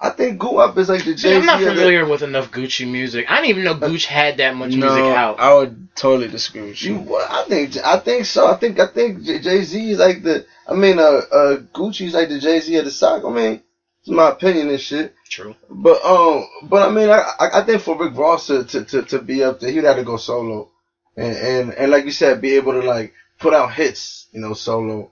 [0.00, 1.34] I think Guwop is like the See, Jay Z.
[1.34, 3.26] I'm not familiar with enough Gucci music.
[3.28, 5.40] I didn't even know Gucci had that much music out.
[5.40, 7.16] I would totally disagree with You, you.
[7.16, 8.46] I think I think so.
[8.46, 10.46] I think I think Jay Z is like the.
[10.68, 13.24] I mean, uh, uh, Gucci's like the Jay Z of the sock.
[13.24, 13.62] I mean,
[14.00, 15.14] it's my opinion and shit.
[15.28, 15.56] True.
[15.68, 19.02] But um, but I mean, I I I think for Rick Ross to to, to,
[19.02, 20.70] to be up there, he'd have to go solo,
[21.16, 24.54] and, and and like you said, be able to like put out hits, you know,
[24.54, 25.10] solo.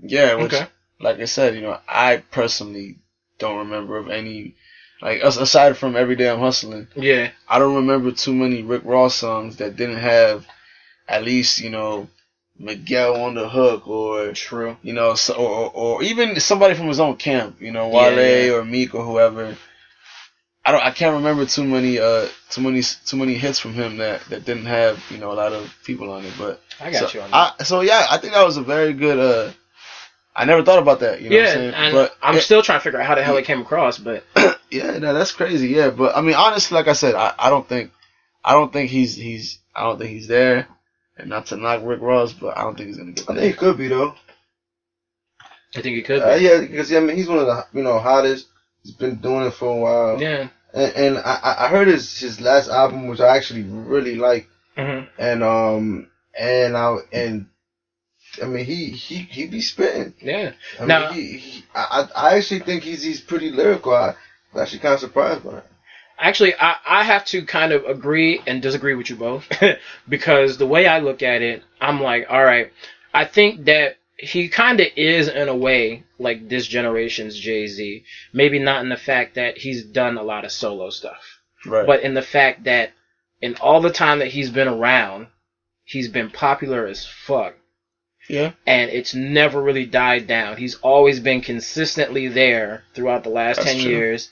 [0.00, 0.66] Yeah, which, Okay.
[0.98, 2.96] like I said, you know, I personally
[3.40, 4.54] don't remember of any,
[5.02, 7.30] like, as- aside from Every Day I'm Hustling, Yeah.
[7.48, 10.46] I don't remember too many Rick Ross songs that didn't have
[11.08, 12.08] at least, you know,
[12.58, 14.76] Miguel on the hook or, True.
[14.82, 18.14] you know, so, or, or, or even somebody from his own camp, you know, Wale
[18.16, 18.52] Yeah, yeah.
[18.52, 19.56] or Meek or whoever.
[20.62, 23.96] I don't, I can't remember too many, uh, too many, too many hits from him
[23.96, 26.60] that, that didn't have, you know, a lot of people on it, but.
[26.78, 27.54] I got so, you on that.
[27.60, 29.18] I, so yeah, I think that was a very good.
[29.18, 29.52] Uh,
[30.34, 31.20] I never thought about that.
[31.20, 31.74] You know yeah, what I'm saying?
[31.74, 33.98] and but I'm it- still trying to figure out how the hell it came across,
[33.98, 34.24] but
[34.70, 35.68] yeah, no, that's crazy.
[35.68, 37.90] Yeah, but I mean, honestly, like I said, I, I don't think,
[38.44, 40.66] I don't think he's he's, I don't think he's there.
[41.16, 43.46] And not to knock Rick Ross, but I don't think he's gonna get I think
[43.46, 44.14] he could be though.
[45.76, 46.20] I think he could.
[46.22, 46.44] Uh, Be.
[46.44, 48.46] yeah, because I mean, he's one of the you know hottest.
[48.82, 50.20] He's been doing it for a while.
[50.22, 50.48] Yeah.
[50.72, 54.48] And, and I I- I heard his his last album, which I actually really like.
[54.76, 56.08] hmm and um
[56.38, 57.46] and I and
[58.42, 60.14] I mean he he he be spitting.
[60.20, 60.52] Yeah.
[60.80, 63.94] I Now- mean he, he I I I actually think he's he's pretty lyrical.
[63.94, 64.14] I,
[64.54, 65.64] I'm actually kind of surprised by it.
[66.18, 69.48] Actually, I, I have to kind of agree and disagree with you both
[70.08, 72.70] because the way I look at it, I'm like, all right,
[73.14, 78.04] I think that he kind of is in a way like this generation's Jay Z.
[78.34, 81.86] Maybe not in the fact that he's done a lot of solo stuff, Right.
[81.86, 82.92] but in the fact that
[83.40, 85.28] in all the time that he's been around,
[85.84, 87.54] he's been popular as fuck.
[88.30, 88.52] Yeah.
[88.66, 90.56] and it's never really died down.
[90.56, 93.90] He's always been consistently there throughout the last That's 10 true.
[93.90, 94.30] years.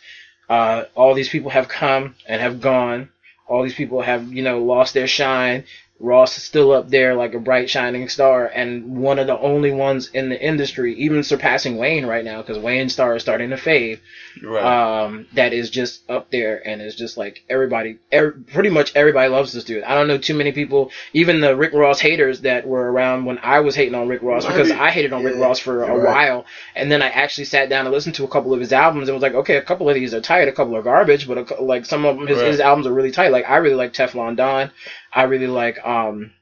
[0.49, 3.11] Uh, all these people have come and have gone.
[3.47, 5.65] All these people have, you know, lost their shine.
[6.01, 9.73] Ross is still up there like a bright shining star and one of the only
[9.73, 13.57] ones in the industry, even surpassing Wayne right now, because Wayne's star is starting to
[13.57, 14.01] fade
[14.41, 14.63] Right.
[15.05, 19.29] um, that is just up there and is just like everybody, er, pretty much everybody
[19.29, 19.83] loves this dude.
[19.83, 23.39] I don't know too many people, even the Rick Ross haters that were around when
[23.39, 25.97] I was hating on Rick Ross because be- I hated on Rick Ross for a
[25.97, 26.05] right.
[26.29, 26.47] while,
[26.77, 29.17] and then I actually sat down and listened to a couple of his albums and
[29.17, 31.61] was like, okay, a couple of these are tight, a couple are garbage, but a,
[31.63, 32.47] like some of them, his, Right.
[32.47, 33.33] his albums are really tight.
[33.33, 34.71] Like I really like Teflon Don,
[35.13, 36.33] I really like um,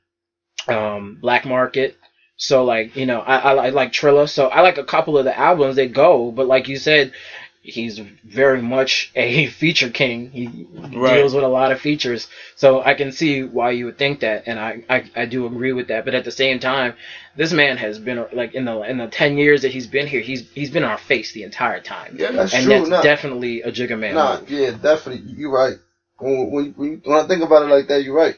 [0.68, 1.96] um, Black Market.
[2.38, 5.24] So like you know I, I, I like Trilla, so I like a couple of
[5.24, 5.76] the albums.
[5.76, 7.12] They go, but like you said,
[7.62, 10.30] he's very much a feature king.
[10.30, 11.16] He Right.
[11.16, 14.44] deals with a lot of features, so I can see why you would think that,
[14.46, 16.04] and I, I I do agree with that.
[16.04, 16.94] But at the same time,
[17.36, 20.20] this man has been like in the in the ten years that he's been here,
[20.20, 22.72] he's he's been our face the entire time, Yeah, that's and true.
[22.72, 24.14] that's nah, definitely a Jigga man.
[24.14, 24.50] nah, move.
[24.50, 25.22] yeah, definitely.
[25.36, 25.76] You're right.
[26.18, 28.36] When, when, when, when I think about it like that, you're right.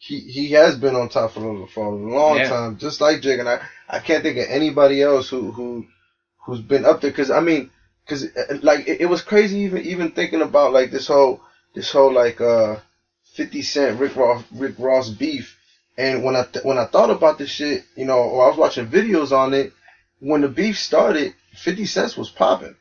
[0.00, 2.48] He he has been on top for a, for a long Yeah.
[2.48, 5.86] time, just like Jig, and I, I can't think of anybody else who who
[6.46, 7.12] who's been up there.
[7.12, 7.70] Cause I mean,
[8.08, 11.42] cause uh, like it, it was crazy even even thinking about like this whole
[11.74, 12.78] this whole like uh
[13.34, 15.56] 50 Cent Rick Ross Rick Ross beef.
[15.98, 18.56] And when I th- when I thought about this shit, you know, or I was
[18.56, 19.70] watching videos on it,
[20.20, 22.74] when the beef started, 50 Cent was popping.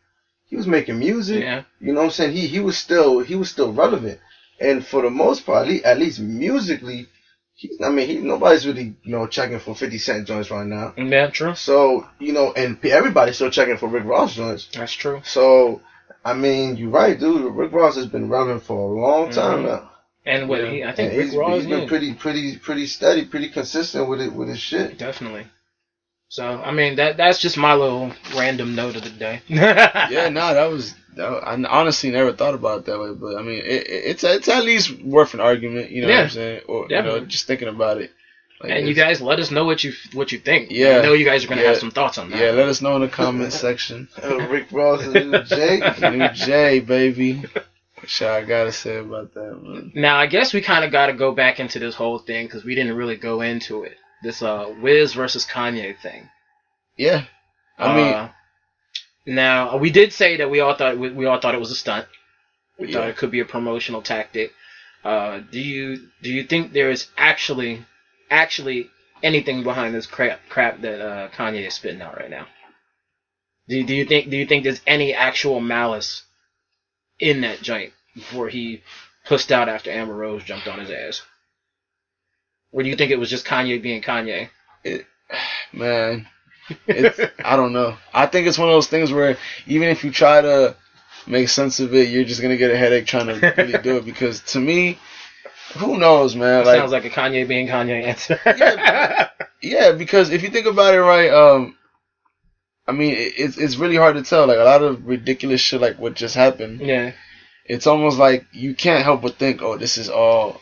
[0.45, 1.43] He was making music.
[1.43, 2.31] Yeah, You know what I'm saying?
[2.31, 4.19] He he was still he was still relevant,
[4.59, 7.07] and for the most part, at least, musically,
[7.55, 10.93] he, I mean, he nobody's really you know checking for 50 Cent joints right now.
[10.97, 11.53] yeah, true.
[11.55, 14.67] So you know, and everybody's still checking for Rick Ross joints.
[14.73, 15.21] That's true.
[15.23, 15.81] So
[16.23, 17.53] I mean, you're right, dude.
[17.53, 19.65] Rick Ross has been relevant for a long time Mhm.
[19.65, 19.91] now.
[20.25, 20.71] And what Yeah.
[20.71, 21.87] he, I think And Rick he's, Ross he's been yeah.
[21.87, 24.97] pretty pretty pretty steady, pretty consistent with it with his shit.
[24.97, 25.47] Definitely.
[26.29, 29.41] So I mean that that's just my little random note of the day.
[29.49, 30.95] Yeah, no, that was.
[31.19, 34.47] I honestly never thought about it that way, but I mean, it, it- it's it's
[34.47, 35.89] at least worth an argument.
[35.91, 36.61] You know what Yeah, I'm saying?
[36.67, 38.11] Or you know, just thinking about it.
[38.61, 40.69] Like, and you guys let us know what you what you think.
[40.71, 40.99] Yeah.
[40.99, 41.69] I know you guys are gonna Yeah.
[41.69, 42.39] have some thoughts on that.
[42.39, 44.07] Yeah, let us know in the comments section.
[44.21, 45.99] Uh, Rick Ross and new Jake.
[46.01, 47.35] New J, baby.
[47.95, 49.91] What y'all gotta say about that, man?
[49.95, 52.63] Now I guess we kind of got to go back into this whole thing because
[52.63, 53.97] we didn't really go into it.
[54.23, 56.29] This uh Wiz versus Kanye thing.
[56.97, 57.23] Yeah,
[57.77, 58.29] I mean, Uh,
[59.25, 61.75] now we did say that we all thought we, we all thought it was a
[61.75, 62.07] stunt.
[62.77, 62.93] We Yeah.
[62.93, 64.51] thought it could be a promotional tactic.
[65.03, 67.85] Uh, do you do you think there is actually
[68.29, 68.89] actually
[69.23, 72.47] anything behind this crap crap that uh, Kanye is spitting out right now?
[73.69, 76.23] Do you, do you think do you think there's any actual malice
[77.19, 78.81] in that joint before he
[79.25, 81.21] pussed out after Amber Rose jumped on his ass?
[82.71, 84.49] Or do you think it was just Kanye being Kanye?
[84.83, 85.05] It,
[85.73, 86.27] man,
[86.87, 87.97] it's I don't know.
[88.13, 90.75] I think it's one of those things where even if you try to
[91.27, 94.05] make sense of it, you're just gonna get a headache trying to really do it.
[94.05, 94.97] Because to me,
[95.77, 96.65] who knows, man?
[96.65, 98.39] Like, sounds like a Kanye being Kanye answer.
[98.45, 99.29] Yeah.
[99.61, 101.75] yeah, because if you think about it, right, um,
[102.87, 104.47] I mean, it, it's it's really hard to tell.
[104.47, 106.81] Like a lot of ridiculous shit, like what just happened.
[106.81, 107.11] yeah.
[107.65, 110.59] It's almost like you can't help but think, oh, this is all.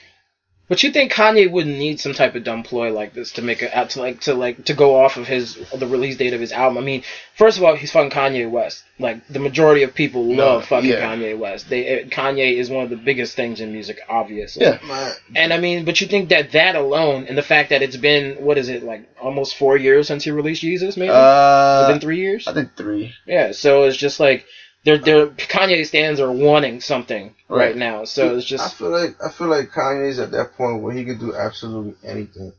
[0.69, 3.61] But you think Kanye wouldn't need some type of dumb ploy like this to make
[3.63, 6.41] it out to like to like to go off of his the release date of
[6.41, 6.77] his album?
[6.77, 7.03] I mean,
[7.35, 8.83] first of all, he's fucking Kanye West.
[8.99, 11.01] Like the majority of people No, love fucking yeah.
[11.01, 11.69] Kanye West.
[11.69, 14.65] They uh, Kanye is one of the biggest things in music, obviously.
[14.65, 14.79] Yeah.
[14.85, 17.95] Man, And I mean, but you think that that alone and the fact that it's
[17.95, 20.97] been what is it like almost four years since he released Yeezus?
[20.97, 22.45] Maybe Has it Uh, been three years.
[22.47, 23.13] I think three.
[23.25, 23.51] Yeah.
[23.53, 24.45] So it's just like
[24.87, 27.75] they're they're Kanye stands are wanting something right, Right.
[27.75, 28.05] now.
[28.05, 31.03] So it's just I feel like I feel like Kanye's at that point where he
[31.03, 32.53] could do absolutely anything,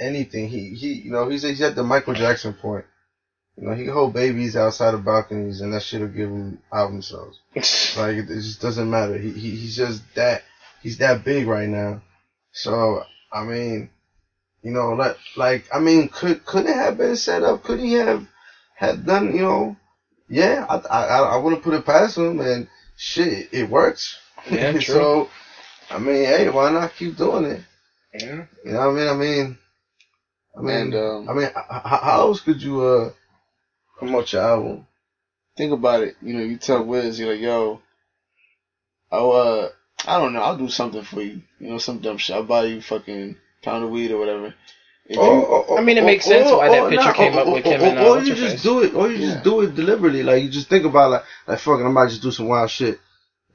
[0.00, 0.48] anything.
[0.48, 2.86] He he you know he's he's at the Michael Jackson point.
[3.56, 7.02] You know he can hold babies outside of balconies and that shit'll give him album
[7.02, 7.38] sales.
[7.98, 9.18] Like it, it just doesn't matter.
[9.18, 10.42] He, he he's just that
[10.82, 12.00] he's that big right now.
[12.52, 13.90] So I mean,
[14.62, 17.62] you know, like like I mean, could could it have been set up?
[17.64, 18.26] Could he have
[18.76, 19.34] had done?
[19.36, 19.76] You know,
[20.30, 20.66] yeah.
[20.68, 22.40] I I I I wouldn't put it past him.
[22.40, 24.18] And shit, it works.
[24.50, 24.82] Yeah, true.
[24.82, 25.30] so
[25.90, 27.62] I mean, hey, why not keep doing it?
[28.14, 28.46] yeah.
[28.64, 29.14] You know what I mean?
[29.14, 29.58] I mean,
[30.58, 33.12] I mean, And um, I mean, how else could you uh
[33.98, 34.86] promote your album?
[35.56, 36.16] think about it.
[36.22, 37.82] You know, you tell Wiz, you're like, yo,
[39.12, 39.68] I'll, uh,
[40.06, 41.42] I don't know, I'll do something for you.
[41.58, 42.34] You know, some dumb shit.
[42.36, 44.54] I'll buy you fucking pound of weed or whatever.
[45.10, 47.98] If you- Or- I mean, it makes sense why that picture came up with Kevin.
[47.98, 48.62] or, and, uh, you just face?
[48.62, 49.32] do it, or you Yeah.
[49.32, 50.22] just do it deliberately.
[50.22, 52.98] Like you just think about like, like fucking, I might just do some wild shit.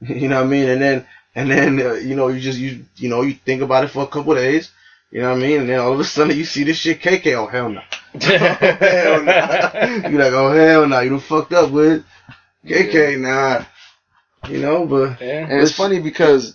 [0.00, 0.68] You know what I mean?
[0.68, 3.84] And then, and then, uh, you know, you just you, you know, you think about
[3.84, 4.70] it for a couple of days.
[5.10, 5.60] You know what I mean?
[5.60, 7.32] And then all of a sudden you see this shit KK.
[7.34, 7.80] Oh hell no!
[8.20, 10.08] hell nah.
[10.08, 11.00] You like, oh hell no!
[11.00, 12.04] You done fucked up with
[12.66, 13.18] KK.
[13.20, 13.64] Nah.
[14.50, 15.46] You know, but yeah.
[15.48, 16.54] And it's funny because,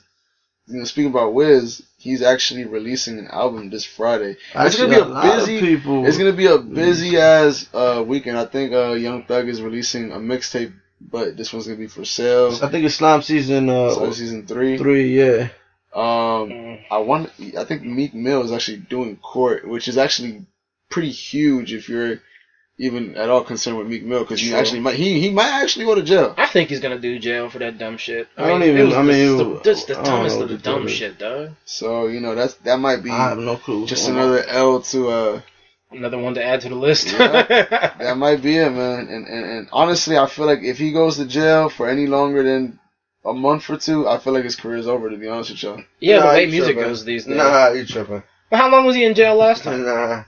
[0.68, 4.36] you know, speaking about Wiz, he's actually releasing an album this Friday.
[4.56, 6.06] It's gonna be a lot of busy- people.
[6.08, 8.38] It's gonna be a busy as uh, weekend.
[8.38, 12.06] I think uh, Young Thug is releasing a mixtape, but this one's gonna be for
[12.06, 12.58] sale.
[12.62, 14.78] I think it's slime season uh, So season three.
[14.78, 15.18] three.
[15.18, 15.50] Yeah.
[15.94, 16.80] Um, Mm.
[16.90, 17.30] I want.
[17.58, 20.46] I think Meek Mill is actually doing court, which is actually
[20.90, 22.20] pretty huge if you're
[22.88, 24.96] even at all concerned with Meek Mill, because he actually might.
[24.96, 26.34] He he might actually go to jail.
[26.38, 28.28] I think he's gonna do jail for that dumb shit.
[28.38, 30.58] I don't it even- was I mean, the, the, just the I dumbest of the
[30.58, 31.52] dumb shit, dog.
[31.66, 33.86] So you know that's that might be I have no clue.
[33.86, 35.42] just another L to uh
[35.94, 37.12] Another one to add to the list.
[37.12, 37.92] Yeah.
[38.00, 39.00] That might be it, man.
[39.10, 42.42] And, and and honestly, I feel like if he goes to jail for any longer
[42.44, 42.80] than
[43.26, 45.10] a month or two, I feel like his career's over.
[45.10, 45.84] To be honest with y'all.
[46.00, 46.84] yeah, the Nah, way music tripping.
[46.90, 47.36] goes these days.
[47.36, 48.24] Nah, you tripping.
[48.50, 49.84] But how long was he in jail last time?
[49.86, 50.24] Nah,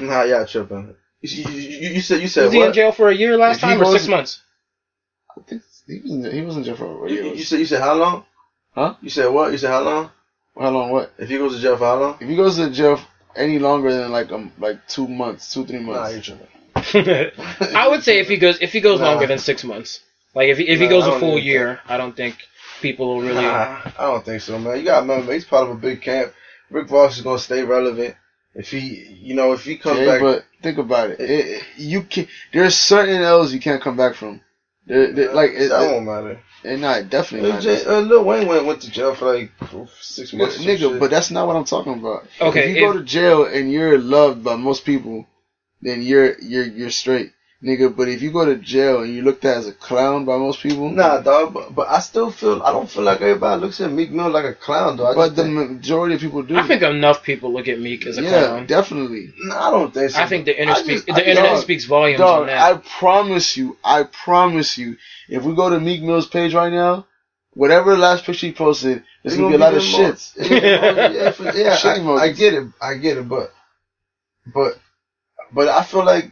[0.00, 0.94] nah, y'all tripping.
[1.20, 3.56] You, you, you, you said you said Was he in jail for a year last
[3.56, 4.38] If time or goes- six months?
[5.36, 7.34] I think he was in, he was in jail for a You, year.
[7.34, 8.24] you said you said how long?
[8.74, 8.92] Huh?
[9.02, 9.50] You said what?
[9.52, 10.10] You said how long?
[10.58, 10.90] How long?
[10.90, 11.10] What?
[11.18, 12.16] If he goes to jail for how long?
[12.20, 13.00] If he goes to jail
[13.36, 16.12] any longer than like um like two months, two three months.
[16.12, 16.28] Nah, months.
[16.28, 17.34] you tripping.
[17.76, 19.06] I would say if he goes if he goes Nah.
[19.10, 20.00] longer than six months,
[20.34, 22.36] like if he, if he goes a full even year, I don't think
[22.80, 23.42] people will really.
[23.42, 24.78] Nah, I don't think so, man.
[24.78, 26.32] You gotta remember, he's part of a big camp.
[26.70, 28.14] Rick Ross is gonna stay relevant.
[28.58, 31.20] If he, you know, if he comes Yeah, back, but think about it.
[31.20, 31.62] It, it.
[31.76, 34.40] You can There's certain L's you can't come back from.
[34.86, 36.40] There, there- like it, that it, won't matter.
[36.64, 37.62] And nah, it definitely Uh, not.
[37.62, 39.52] J- uh, Lil Wayne went, went to jail for like
[40.00, 40.56] six months.
[40.56, 40.98] or some Nigga, shit.
[41.00, 42.26] but that's not what I'm talking about.
[42.40, 45.24] Okay, if you if- go to jail and you're loved by most people,
[45.80, 47.30] then you're you're you're straight,
[47.62, 47.94] nigga.
[47.96, 50.62] But if you go to jail and you looked at as a clown by most
[50.62, 53.90] people, Nah, dog, but, but I still feel I don't feel like everybody looks at
[53.90, 55.06] Meek Mill like a clown, though.
[55.06, 56.56] I but the think- majority of people do.
[56.56, 58.32] I think enough people look at Meek as a clown.
[58.32, 58.66] yeah, clown.
[58.66, 59.32] definitely.
[59.38, 60.20] Nah, I don't think so.
[60.22, 62.46] I think the, inter- I speak, just- the I- internet dog, speaks volumes on Dog,
[62.48, 62.58] that.
[62.58, 64.96] I promise you, I promise you,
[65.28, 67.06] if we go to Meek Mill's page right now,
[67.54, 70.32] whatever the last picture he posted, there's They gonna be a lot of give shits.
[70.38, 72.24] yeah, for- yeah, I.
[72.24, 72.68] I get it.
[72.80, 73.52] I get it, but
[74.54, 74.78] but
[75.52, 76.30] but I feel like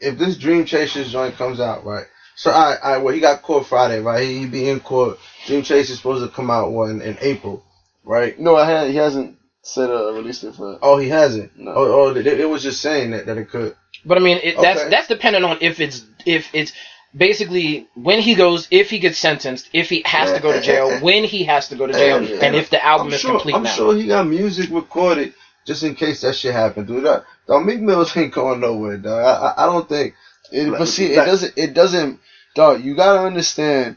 [0.00, 2.06] if this Dream Chasers joint comes out, right?
[2.34, 4.22] So I I well he got court Friday, right?
[4.22, 5.18] He, he be in court.
[5.46, 7.64] Dream Chasers supposed to come out one in April,
[8.04, 8.38] right?
[8.38, 10.78] No, I had, he hasn't said uh, a release it for.
[10.82, 11.56] Oh, he hasn't.
[11.58, 11.72] No.
[11.74, 13.74] Oh, oh, it, it was just saying that that it could.
[14.04, 14.90] But I mean, it, that's Okay.
[14.90, 16.72] that's dependent on if it's if it's
[17.16, 20.98] basically when he goes, if he gets sentenced, if he has to go to jail,
[21.00, 23.30] when he has to go to jail, Yeah, and if the album I'm is sure.
[23.32, 23.70] complete I'm now.
[23.70, 25.32] sure he got music recorded
[25.66, 27.04] just in case that shit happened, dude.
[27.04, 29.22] That, dog, Meek Mills ain't going nowhere, dog.
[29.22, 30.14] I, I, I don't think.
[30.52, 31.52] It, but see, it doesn't.
[31.56, 32.20] It doesn't.
[32.54, 33.96] Dog, you gotta understand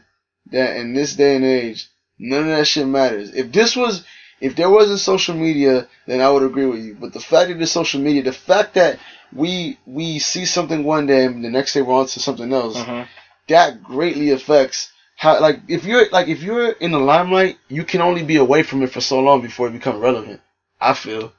[0.50, 3.32] that in this day and age, none of that shit matters.
[3.34, 4.04] If this was,
[4.40, 6.96] if there wasn't social media, then I would agree with you.
[7.00, 8.98] But the fact that there's social media, the fact that
[9.32, 12.76] we we see something one day and the next day we're on to something else,
[12.76, 13.06] Mhm.
[13.48, 15.40] that greatly affects how.
[15.40, 18.82] Like if you're like if you're in the limelight, you can only be away from
[18.82, 20.40] it for so long before it becomes relevant.
[20.80, 21.32] I feel,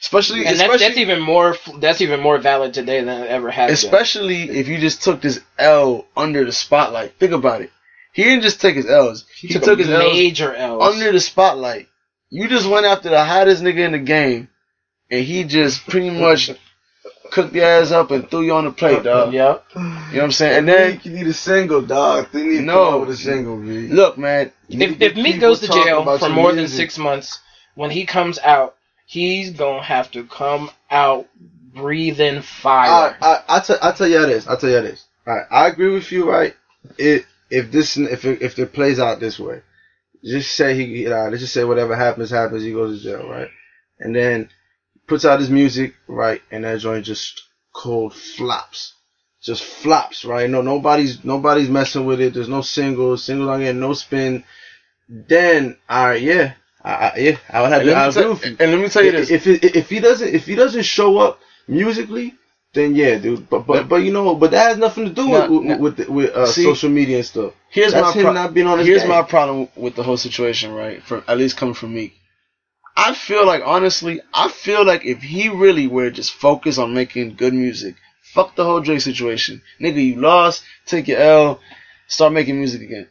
[0.00, 3.50] especially And that's, especially that's even more that's even more valid today than it ever
[3.50, 3.74] has been.
[3.74, 7.14] Especially if you just took this L under the spotlight.
[7.18, 7.70] Think about it.
[8.12, 9.24] He didn't just take his L's.
[9.38, 10.82] He, He took his major L's.
[10.94, 11.86] under the spotlight.
[12.28, 14.48] You just went after the hottest nigga in the game,
[15.10, 16.50] and he just pretty much
[17.32, 19.32] cooked your ass up and threw you on the plate, dog.
[19.32, 19.64] Yep.
[19.74, 20.58] You know what I'm saying?
[20.58, 22.28] And then, you need a single, dog.
[22.32, 22.90] They need to No.
[22.90, 23.88] come with a single, B.
[23.88, 26.98] look, man, If to get if Meek goes to jail for your more than six
[26.98, 27.38] months,
[27.74, 28.74] when he comes out,
[29.10, 31.26] he's gonna have to come out
[31.74, 33.16] breathing fire.
[33.20, 34.46] I, tell, I tell you this.
[34.46, 35.04] I tell you this.
[35.26, 36.30] Right, I agree with you.
[36.30, 36.54] Right,
[36.96, 39.62] it, if this if it, if it plays out this way,
[40.24, 42.62] just say he, uh, let's just say whatever happens happens.
[42.62, 43.48] He goes to jail, right,
[43.98, 44.48] and then
[45.08, 47.42] puts out his music, right, and that joint just
[47.74, 48.94] cold flops,
[49.42, 50.48] just flops, right.
[50.48, 52.32] No, nobody's nobody's messing with it.
[52.34, 53.24] There's no singles.
[53.24, 54.44] Singles aren't getting no spin.
[55.08, 57.82] Then, all right, yeah, I, yeah, I would have.
[57.82, 59.30] and to I let, me agree with you and let me tell you this.
[59.30, 62.34] if it, if he doesn't if he doesn't show up musically,
[62.72, 63.48] then yeah, dude.
[63.50, 66.46] But but but you know, but that has nothing to do with with with, uh,
[66.46, 67.52] See, social media and stuff.
[67.68, 69.10] Here's That's my him pro- not being on his Here's game.
[69.10, 71.02] my problem with the whole situation, right?
[71.02, 72.14] For at least coming from me.
[72.96, 77.34] I feel like honestly, I feel like if he really were just focused on making
[77.36, 79.62] good music, fuck the whole Drake situation.
[79.80, 81.60] Nigga, you lost, take your L,
[82.08, 83.08] start making music again.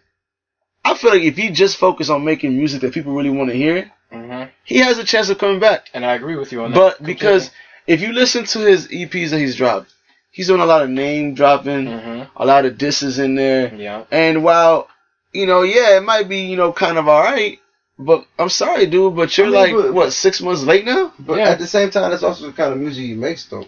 [0.91, 3.55] I feel like if he just focused on making music that people really want to
[3.55, 5.89] hear, hmm he has a chance of coming back.
[5.93, 6.77] And I agree with you on that.
[6.77, 7.49] But because
[7.87, 9.91] if you listen to his EPs that he's dropped,
[10.31, 13.73] he's doing a lot of name dropping, hmm a lot of disses in there.
[13.75, 14.87] yeah, And while,
[15.33, 17.59] you know, yeah, it might be, you know, kind of alright,
[17.97, 21.11] but I'm sorry, dude, but you're I mean, like, but- what, six months late now?
[21.19, 21.49] But Yeah.
[21.49, 23.67] at the same time, that's also the kind of music he makes, though.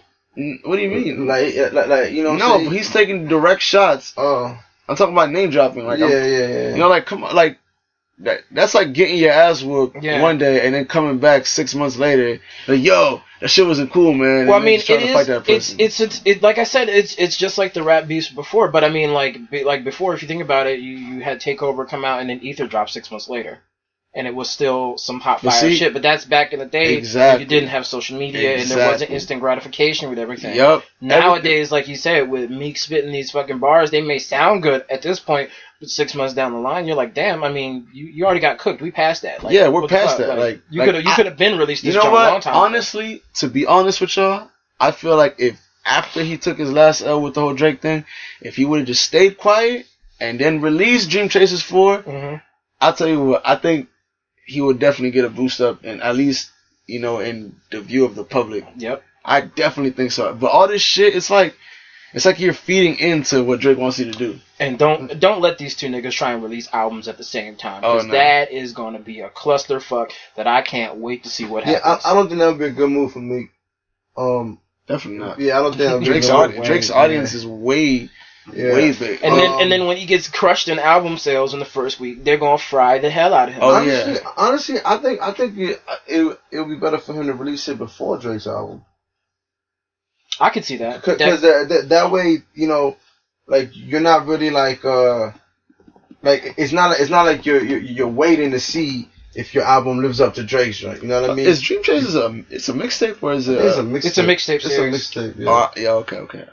[0.64, 1.26] What do you mean?
[1.26, 2.30] Like like, like you know.
[2.32, 2.68] what I'm no, saying?
[2.68, 4.14] but he's taking direct shots.
[4.16, 4.58] Oh
[4.88, 5.86] I'm talking about name dropping.
[5.86, 6.70] Like, yeah, I'm- yeah, yeah.
[6.72, 7.58] you know, like, come on, like,
[8.18, 10.20] that, that's like getting your ass whooped Yeah.
[10.22, 14.12] one day and then coming back six months later, like, yo, that shit wasn't cool,
[14.12, 14.46] man.
[14.46, 15.26] Well, I and then mean, just trying it to fight is.
[15.28, 18.28] that It's, it's it's it like I said, it's it's just like the rap beefs
[18.28, 18.68] before.
[18.68, 21.40] But I mean, like be- like before, if you think about it, you, you had
[21.40, 23.58] Takeover come out and then Ether drop six months later,
[24.14, 25.92] and it was still some hot fire see- shit.
[25.92, 26.96] But that's back in the day.
[26.96, 27.44] Exactly.
[27.44, 30.54] You didn't have social media and there wasn't instant gratification with everything.
[30.56, 30.84] Yup.
[31.00, 35.02] Nowadays, like you said, with Meek spitting these fucking bars, they may sound good at
[35.02, 35.50] this point,
[35.80, 37.42] but six months down the line, you're like, damn.
[37.42, 38.82] I mean, you, you already got cooked.
[38.82, 39.42] We passed that.
[39.42, 40.38] Like, Yeah, we're past that.
[40.38, 42.16] Like- you like, could have you I- could have been released You know joint a
[42.16, 42.42] long what?
[42.42, 42.52] time.
[42.54, 42.60] ago.
[42.64, 44.48] Honestly, to be honest with y'all,
[44.78, 48.04] I feel like if after he took his last L with the whole Drake thing,
[48.40, 49.86] if he would have just stayed quiet
[50.20, 52.34] and then released Dream Chasers 4, hmm
[52.80, 53.88] I'll tell you what, I think
[54.46, 56.50] he would definitely get a boost up and at least,
[56.86, 58.64] you know, in the view of the public.
[58.76, 59.02] Yep.
[59.24, 60.34] I definitely think so.
[60.34, 61.54] But all this shit, it's like
[62.12, 64.38] it's like you're feeding into what Drake wants you to do.
[64.58, 67.82] And don't don't let these two niggas try and release albums at the same time.
[67.84, 68.12] Oh, Because no.
[68.14, 71.74] that is going to be a clusterfuck that I can't wait to see what Yeah,
[71.84, 72.04] happens.
[72.04, 73.48] I, I don't think that would be a good move for me.
[74.16, 75.38] Um, Definitely not.
[75.38, 78.10] yeah, I don't think that would be Drake's a good audi- Drake's audience is way
[78.52, 78.72] Yeah.
[78.74, 79.20] way big.
[79.22, 82.00] and then Um, and then when he gets crushed in album sales in the first
[82.00, 83.62] week, they're gonna fry the hell out of him.
[83.62, 84.32] Oh, honestly, yeah.
[84.36, 87.68] honestly, I think I think it it it would be better for him to release
[87.68, 88.84] it before Drake's album.
[90.40, 90.96] I could see that.
[91.04, 92.96] because That- that, that that way you know
[93.46, 95.30] like you're not really like uh
[96.22, 100.00] like it's not it's not like you're you're, you're waiting to see if your album
[100.00, 102.68] lives up to Drake's right you know what I mean is Dream Chasers a it's
[102.68, 103.58] a mixtape or is it?
[103.58, 105.50] it's a uh, mixtape It's a mixtape it's a mixtape yeah.
[105.50, 106.44] uh, yeah, okay, okay.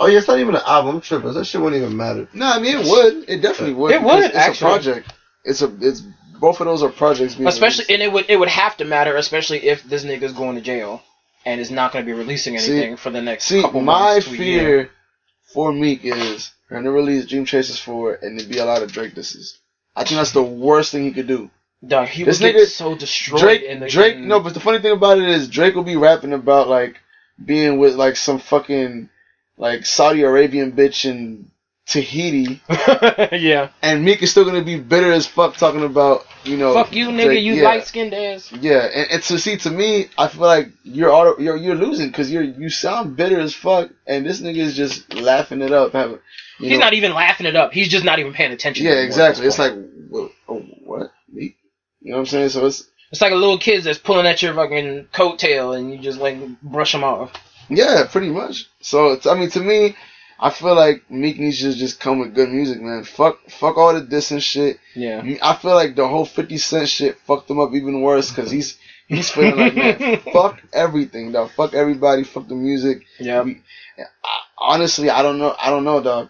[0.00, 2.46] Oh yeah it's not even an album I'm tripping that shit wouldn't even matter No,
[2.46, 3.28] I mean it would.
[3.30, 3.92] It definitely would.
[3.92, 4.66] It would, because It's actually.
[4.70, 5.12] a project.
[5.44, 6.02] It's a it's
[6.40, 7.34] both of those are projects.
[7.36, 7.90] Being especially released.
[7.90, 11.02] and it would it would have to matter, especially if this nigga's going to jail
[11.46, 14.12] and is not going to be releasing See- anything for the next See, couple my
[14.14, 14.58] months to year.
[14.60, 14.90] fear
[15.54, 18.92] for Meek is they're gonna release Dream Chasers 4 and there be a lot of
[18.92, 19.58] Drake disses.
[19.96, 21.50] I think that's the worst thing he could do.
[21.86, 24.54] Dog, he This would nigga- get so destroyed Drake, in the Drake, in- no, but
[24.54, 26.96] the funny thing about it is Drake will be rapping about like
[27.44, 29.08] being with like some fucking
[29.60, 31.50] like Saudi Arabian bitch in
[31.86, 32.62] Tahiti,
[33.36, 33.70] yeah.
[33.82, 36.72] and Meek is still gonna be bitter as fuck talking about you know.
[36.72, 37.24] Fuck you, nigga.
[37.24, 37.64] Drake- you yeah.
[37.64, 38.50] light skinned ass.
[38.52, 42.08] Yeah, and, and to see to me, I feel like you're auto, you're you're losing
[42.08, 45.92] because you're you sound bitter as fuck, and this nigga is just laughing it up.
[45.92, 46.20] Having,
[46.58, 47.72] He's know- not even laughing it up.
[47.72, 48.86] He's just not even paying attention.
[48.86, 49.46] Yeah, exactly.
[49.46, 49.74] It's like
[50.08, 50.30] what?
[50.46, 51.12] What?
[51.28, 51.56] Me?
[52.00, 52.48] You know what I'm saying?
[52.50, 55.98] So it's it's like a little kid that's pulling at your fucking coattail and you
[55.98, 57.32] just like brush him off.
[57.70, 58.68] Yeah, pretty much.
[58.80, 59.96] So it's, I mean, to me,
[60.38, 63.04] I feel like Meek needs to just come with good music, man.
[63.04, 64.78] Fuck, fuck all the diss and shit.
[64.94, 65.22] Yeah.
[65.42, 68.78] I feel like the whole 50 Cent shit fucked him up even worse because he's
[69.06, 71.50] he's feeling like man, fuck everything, dog.
[71.50, 72.24] Fuck everybody.
[72.24, 73.02] Fuck the music.
[73.18, 73.44] Yeah.
[74.58, 75.54] Honestly, I don't know.
[75.58, 76.28] I don't know, dog.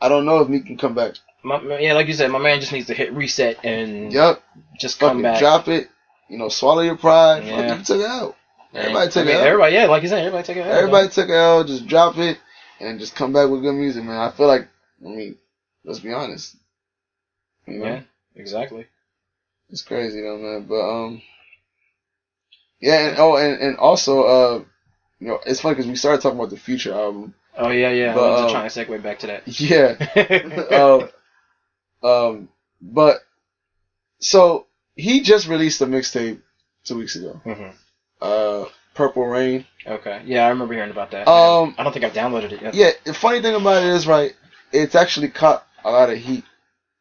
[0.00, 1.14] I don't know if Meek can come back.
[1.42, 4.42] My, yeah, like you said, my man just needs to hit reset and yep,
[4.78, 5.38] just come Fucking back.
[5.38, 5.88] drop it.
[6.28, 7.44] You know, swallow your pride.
[7.44, 7.68] Yeah.
[7.68, 8.36] Fuck, you took it out.
[8.74, 9.46] Everybody took I mean, it.
[9.46, 10.66] Everybody, yeah, like you said, everybody took it.
[10.66, 11.66] Everybody took it out.
[11.66, 12.38] Just drop it
[12.80, 14.20] and just come back with good music, man.
[14.20, 14.68] I feel like,
[15.04, 15.36] I mean,
[15.84, 16.56] let's be honest.
[17.66, 18.00] You know, Yeah,
[18.34, 18.86] exactly.
[19.70, 20.66] it's crazy though, man.
[20.68, 21.22] But um,
[22.80, 24.64] yeah, and oh, and and also, uh,
[25.20, 27.34] you know, it's funny because we started talking about the Future album.
[27.56, 28.14] Oh yeah, yeah.
[28.14, 29.60] But, I was um, trying to segue back to that.
[29.60, 31.08] Yeah.
[32.02, 32.48] um, um,
[32.80, 33.18] but
[34.18, 36.40] so he just released a mixtape
[36.84, 37.40] two weeks ago.
[37.44, 37.74] Mhm.
[38.96, 39.66] Purple Rain.
[39.86, 40.22] Okay.
[40.24, 41.28] Yeah, I remember hearing about that.
[41.28, 42.74] Um, I don't think I've downloaded it yet.
[42.74, 44.32] Yeah, the funny thing about it is, right,
[44.72, 46.44] it's actually caught a lot of heat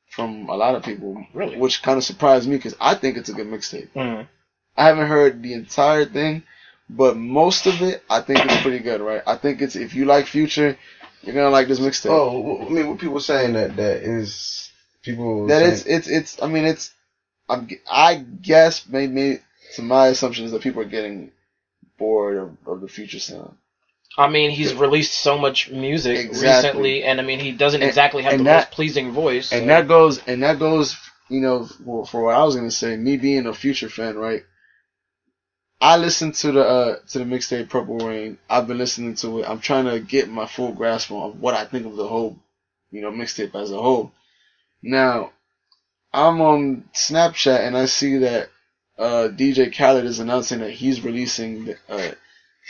[0.09, 1.57] from a lot of people, Really?
[1.57, 3.89] which kind of surprised me because I think it's a good mixtape.
[3.95, 4.27] Mhm.
[4.77, 6.43] I haven't heard the entire thing,
[6.89, 9.23] but most of it I think is pretty good, right?
[9.25, 10.77] I think it's if you like Future,
[11.23, 12.11] you're gonna like this mixtape.
[12.11, 14.69] oh I mean what people saying that that is
[15.01, 16.41] people that saying, it's it's it's.
[16.41, 16.93] I mean, it's.
[17.49, 19.39] I'm, I guess maybe
[19.75, 21.31] to my assumption is that people are getting
[21.97, 23.55] bored of, of the Future sound.
[24.17, 26.47] I mean, he's released so much music Exactly.
[26.47, 29.51] recently, and I mean, he doesn't And- exactly have the that- most pleasing voice.
[29.51, 30.95] and so- that goes and that goes
[31.29, 34.43] you know for, for what I was gonna say me being a future fan right
[35.81, 39.49] I listened to the uh to the mixtape Purple Rain I've been listening to it
[39.49, 42.37] I'm trying to get my full grasp on what I think of the whole
[42.91, 44.11] you know mixtape as a whole
[44.83, 45.31] now
[46.13, 48.49] I'm on Snapchat and I see that
[48.97, 52.11] uh DJ Khaled is announcing that he's releasing uh,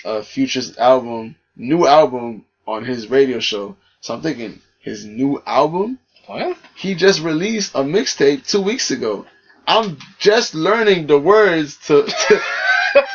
[0.03, 5.99] uh Future's album new album on his radio show so I'm thinking his new album
[6.27, 6.57] What?
[6.75, 9.25] he just released a mixtape two weeks ago.
[9.67, 12.41] I'm just learning the words to, to,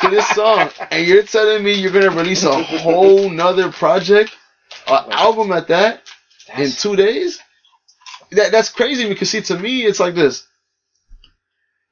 [0.01, 4.35] to this song, and you're telling me you're gonna release a whole nother project,
[4.87, 6.01] an album at that,
[6.57, 7.39] in two days?
[8.31, 10.47] That that's crazy because see, to me, it's like this.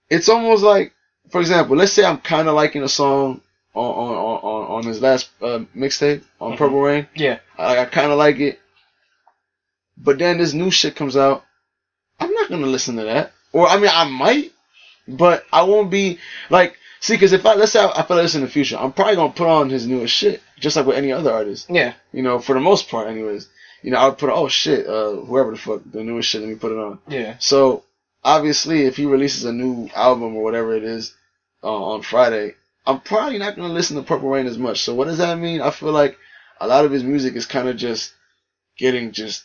[0.10, 0.94] It's almost like,
[1.30, 3.42] for example, let's say I'm kind of liking a song
[3.74, 6.58] on on on on, his last uh, mixtape on Mhm.
[6.58, 7.08] Purple Rain.
[7.16, 7.40] yeah.
[7.58, 8.60] I, I kind of like it.
[9.98, 11.44] But then this new shit comes out.
[12.20, 13.32] I'm not gonna listen to that.
[13.52, 14.52] Or I mean, I might,
[15.08, 16.20] but I won't be
[16.50, 16.76] like.
[17.02, 18.92] See, because if I let's say I, I feel like this in the future, I'm
[18.92, 21.70] probably gonna put on his newest shit, just like with any other artist.
[21.70, 21.94] Yeah.
[22.12, 23.48] You know, for the most part, anyways.
[23.82, 26.50] You know, I would put oh shit, uh, whoever the fuck the newest shit, let
[26.50, 27.00] me put it on.
[27.08, 27.36] Yeah.
[27.40, 27.84] So
[28.24, 31.14] obviously, if he releases a new album or whatever it is
[31.64, 32.56] uh, on Friday,
[32.86, 34.82] I'm probably not gonna listen to Purple Rain as much.
[34.82, 35.62] So what does that mean?
[35.62, 36.18] I feel like
[36.60, 38.14] a lot of his music is kind of just
[38.78, 39.44] getting just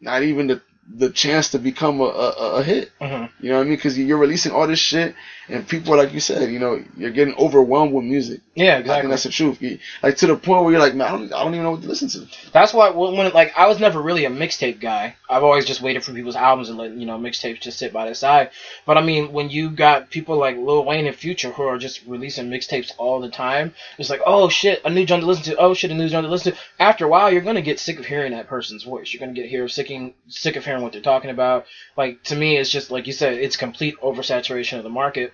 [0.00, 2.90] not even the the chance to become a, a, a hit.
[3.00, 3.30] Mhm.
[3.40, 3.76] You know what I mean?
[3.76, 5.14] Because you're releasing all this shit,
[5.48, 8.40] and people, like you said, you know, you're getting overwhelmed with music.
[8.54, 9.10] Yeah, I think exactly.
[9.10, 9.60] that's the truth.
[9.62, 11.72] You- Like to the point where you're like, man, I don't, I don't even know
[11.72, 12.26] what to listen to.
[12.52, 15.16] That's why when, when like I was never really a mixtape guy.
[15.28, 18.08] I've always just waited for people's albums and let you know mixtapes just sit by
[18.08, 18.50] the side.
[18.86, 22.04] But I mean, when you got people like Lil Wayne and Future who are just
[22.06, 25.56] releasing mixtapes all the time, it's like, oh shit, a new joint to listen to.
[25.56, 26.58] Oh shit, a new joint to listen to.
[26.78, 29.12] After a while, you're gonna get sick of hearing that person's voice.
[29.12, 29.90] You're gonna get here sick
[30.28, 31.66] sick of hearing what they're talking about.
[31.96, 35.32] Like to me, it's just like you said, it's complete oversaturation of the market.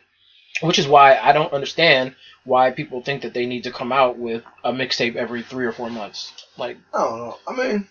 [0.60, 4.18] Which is why I don't understand why people think that they need to come out
[4.18, 6.32] with a mixtape every three or four months.
[6.56, 7.38] Like, I don't know.
[7.46, 7.88] I mean,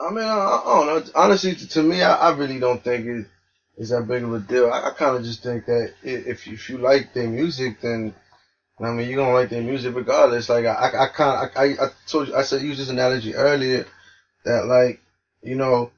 [0.00, 1.12] I mean, I, I don't know.
[1.14, 3.26] Honestly, to, to me, I, I really don't think it
[3.76, 4.70] is that big of a deal.
[4.70, 8.14] I, I kind of just think that if if you like their music, then
[8.80, 10.48] I mean, you're gonna like their music regardless.
[10.48, 13.86] Like I, I, kind, I, I, I told you, I said use this analogy earlier
[14.44, 15.00] that like,
[15.42, 15.90] you know,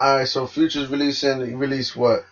[0.00, 0.28] all right.
[0.28, 2.24] So Future's releasing, he released what?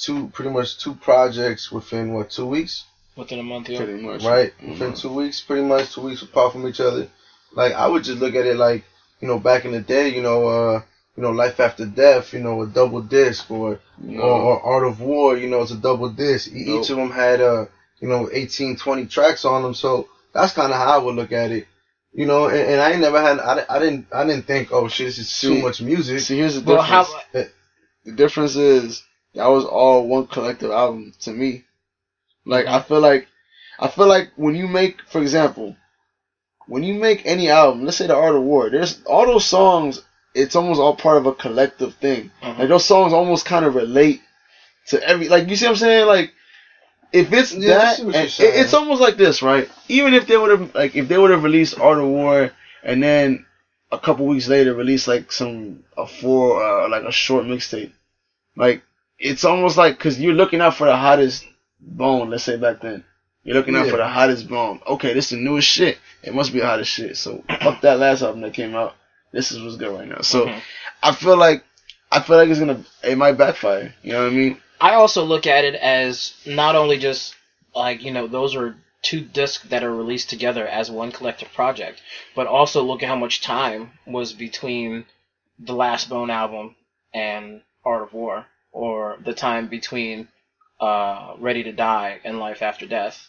[0.00, 2.84] Two, pretty much two projects within what two weeks?
[3.16, 3.78] within a month, yeah.
[3.84, 4.22] Pretty much.
[4.24, 4.52] right?
[4.66, 7.08] Within two weeks, pretty much two weeks apart from each other.
[7.52, 8.84] Like I would just look at it like,
[9.20, 10.82] you know, back in the day, you know, uh,
[11.16, 14.22] you know, Life After Death, you know, a double disc, or No.
[14.22, 16.48] or, or Art of War, you know, it's a double disc.
[16.50, 16.84] E- Nope.
[16.84, 17.66] Each of them had uh,
[18.00, 19.74] you know, 18, 20 tracks on them.
[19.74, 21.66] So that's kind of how I would look at it.
[22.14, 24.88] You know, and, and I ain't never had, I, I didn't, I didn't think, oh
[24.88, 26.20] shit, this is too See- much music.
[26.20, 26.88] See, here's the difference.
[26.88, 27.44] Well, how?
[28.06, 29.02] the difference is
[29.34, 31.64] that was all one collective album to me.
[32.44, 33.28] Like I feel like
[33.78, 35.76] I feel like when you make, for example,
[36.66, 40.00] when you make any album, let's say the Art of War, there's all those songs.
[40.34, 42.30] It's almost all part of a collective thing.
[42.42, 42.58] Mhm.
[42.58, 44.20] Like those songs almost kind of relate
[44.88, 45.28] to every.
[45.28, 46.06] Like you see what I'm saying?
[46.06, 46.32] Like
[47.12, 48.50] if it's Yeah, that, see what and you're saying.
[48.54, 49.68] it- it's almost like this, right?
[49.88, 52.52] Even if they would have like if they would have released Art of War
[52.84, 53.44] and then
[53.92, 57.90] a couple weeks later release like some a four uh, like a short mixtape.
[58.56, 58.82] Like
[59.20, 61.46] it's almost like because you're looking out for the hottest
[61.80, 62.30] bone.
[62.30, 63.04] Let's say back then,
[63.44, 63.92] you're looking out Yeah.
[63.92, 64.80] for the hottest bone.
[64.86, 65.98] Okay, this is the newest shit.
[66.22, 67.16] It must be the hottest shit.
[67.16, 68.96] So fuck that last album that came out.
[69.32, 70.22] This is what's good right now.
[70.22, 70.60] So Mhm.
[71.02, 71.64] I feel like
[72.10, 73.94] I feel like it's gonna it might backfire.
[74.02, 74.60] You know what I mean?
[74.80, 77.34] I also look at it as not only just
[77.74, 82.02] like you know those are two discs that are released together as one collective project,
[82.34, 85.04] but also look at how much time was between
[85.58, 86.74] the last Bone album
[87.14, 90.28] and Art of War, or the time between
[90.80, 93.28] uh, Ready to Die and Life After Death.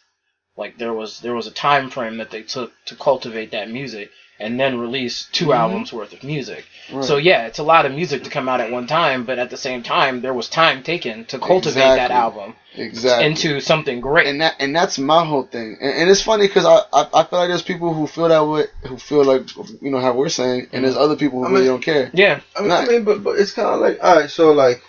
[0.57, 4.09] Like there was there was a time frame that they took to cultivate that music
[4.39, 5.55] and then release 2 Mhm.
[5.55, 6.65] albums worth of music.
[6.91, 7.03] Right.
[7.05, 9.49] So yeah, it's a lot of music to come out at one time, but at
[9.49, 13.27] the same time, there was time taken to cultivate that album exactly.
[13.27, 14.27] into something great.
[14.27, 15.77] and that and that's my whole thing.
[15.79, 18.45] And, and it's funny because I, I I feel like there's people who feel that
[18.45, 19.43] way, who feel like
[19.81, 22.09] you know how we're saying, and there's other people who I really don't care.
[22.13, 22.87] yeah, I mean, Right.
[22.87, 24.81] I mean, but but it's kind of like, all right, so like,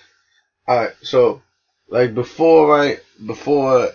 [0.67, 1.43] all right, so
[1.89, 3.89] like before, right, before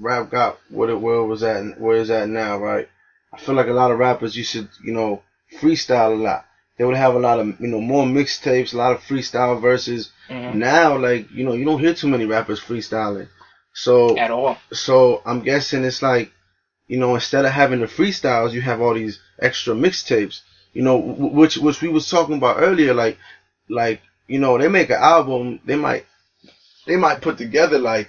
[0.00, 2.88] rap got what it where it was at, where it's at now, right.
[3.32, 5.22] I feel like a lot of rappers used to, you know,
[5.60, 6.44] freestyle a lot.
[6.78, 10.10] They would have a lot of, you know, more mixtapes, a lot of freestyle verses.
[10.28, 13.28] mhm, Now, like, you know, you don't hear too many rappers freestyling.
[13.74, 14.56] So, at all.
[14.72, 16.32] so I'm guessing it's like,
[16.86, 20.40] you know, instead of having the freestyles, you have all these extra mixtapes.
[20.72, 22.92] You know, which which we was talking about earlier.
[22.94, 23.18] Like,
[23.68, 26.04] like you know, they make an album, they might
[26.86, 28.08] they might put together like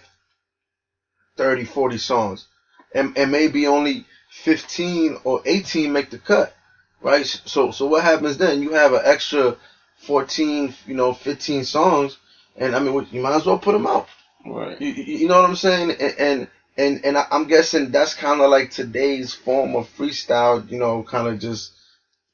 [1.37, 2.45] 30, 40 songs,
[2.93, 6.53] and and maybe only 15 or 18 make the cut,
[7.01, 7.25] right?
[7.25, 8.61] So so what happens then?
[8.61, 9.57] You have an extra
[9.99, 12.17] 14, you know, 15 songs,
[12.55, 14.07] and I mean, you might as well put them out.
[14.45, 14.79] Right.
[14.79, 15.91] You, you know what I'm saying?
[15.91, 16.47] And and
[16.77, 20.69] and, and I'm guessing that's kind of like today's form of freestyle.
[20.69, 21.71] You know, kind of just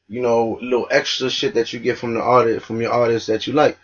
[0.07, 3.47] you know little extra shit that you get from the artist from your artist that
[3.47, 3.77] you like.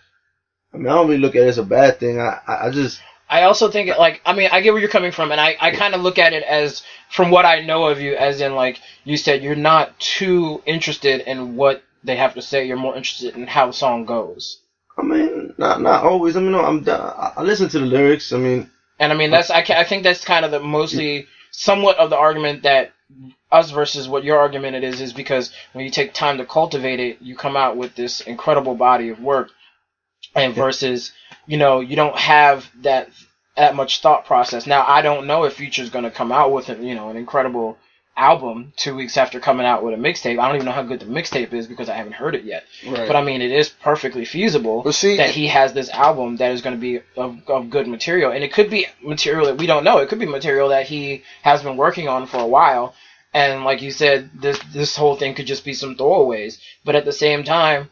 [0.74, 2.20] I mean, I don't really look at it as a bad thing.
[2.20, 4.90] I I, I just I also think it like I mean I get where you're
[4.90, 7.86] coming from, and I I kind of look at it as from what I know
[7.88, 12.34] of you, as in like you said, you're not too interested in what they have
[12.36, 12.66] to say.
[12.66, 14.60] You're more interested in how the song goes.
[14.98, 16.36] I mean not not always.
[16.36, 18.34] I mean, no, I'm I, I listen to the lyrics.
[18.34, 21.98] I mean, And I mean that's I, I think that's kind of the mostly somewhat
[21.98, 22.92] of the argument that
[23.52, 27.00] us versus what your argument it is is because when you take time to cultivate
[27.00, 29.52] it, you come out with this incredible body of work,
[30.36, 31.12] and versus
[31.48, 33.10] you know you don't have that
[33.58, 34.68] that much thought process.
[34.68, 37.78] Now I don't know if Future's going to come out with you know an incredible
[38.20, 40.40] album two weeks after coming out with a mixtape.
[40.40, 42.66] I don't even know how good the mixtape is because I haven't heard it yet.
[42.86, 43.08] Right.
[43.08, 46.62] But I mean, it is perfectly feasible see, that he has this album that is
[46.62, 49.84] going to be of, of good material, and it could be material that we don't
[49.84, 50.00] know.
[50.00, 52.94] It could be material that he has been working on for a while,
[53.34, 56.60] and like you said, this this whole thing could just be some throwaways.
[56.84, 57.90] But at the same time,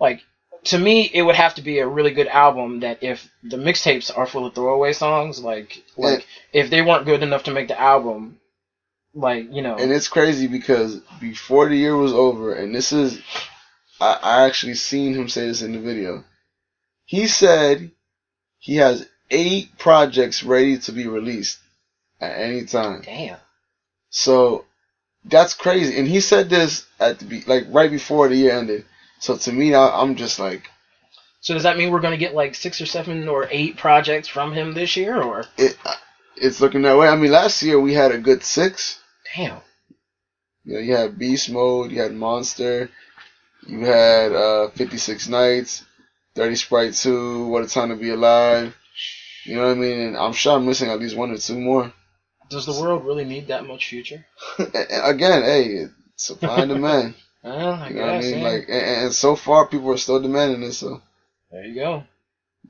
[0.00, 0.22] like
[0.64, 4.16] to me, it would have to be a really good album that if the mixtapes
[4.16, 7.80] are full of throwaway songs, like like if they weren't good enough to make the
[7.80, 8.39] album,
[9.14, 13.20] like you know, and it's crazy because before the year was over, and this is,
[14.00, 16.24] I, I actually seen him say this in the video.
[17.04, 17.90] He said
[18.58, 21.58] he has eight projects ready to be released
[22.20, 23.02] at any time.
[23.02, 23.38] damn.
[24.10, 24.64] So
[25.24, 25.98] that's crazy.
[25.98, 28.84] And he said this at the be- like right before the year ended.
[29.18, 30.68] So to me, I, I'm just like,
[31.40, 34.28] So does that mean we're going to get like six or seven or eight projects
[34.28, 35.76] from him this year, or it,
[36.36, 37.08] it's looking that way.
[37.08, 38.99] I mean, last year we had a good six.
[39.36, 39.60] Damn?
[40.64, 42.90] You know, you had Beast Mode, you had Monster,
[43.66, 45.84] you had uh, 56 Nights,
[46.34, 48.74] Dirty Sprite 2, What a Time to Be Alive.
[49.44, 50.00] You know what I mean?
[50.00, 51.92] And I'm sure I'm missing at least one or two more.
[52.50, 54.26] Does the world really need that much future?
[54.58, 57.14] Again, hey, supply and demand.
[57.42, 58.38] Well, I You know what I mean?
[58.38, 58.48] yeah.
[58.48, 60.78] Like, and, and so far people are still demanding this.
[60.78, 61.00] So,
[61.50, 62.04] there you go.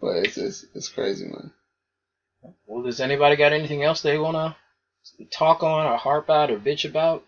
[0.00, 1.52] but it's it's, it's crazy, man.
[2.66, 4.56] Well, does anybody got anything else they wanna
[5.32, 7.22] talk on or harp out or bitch about?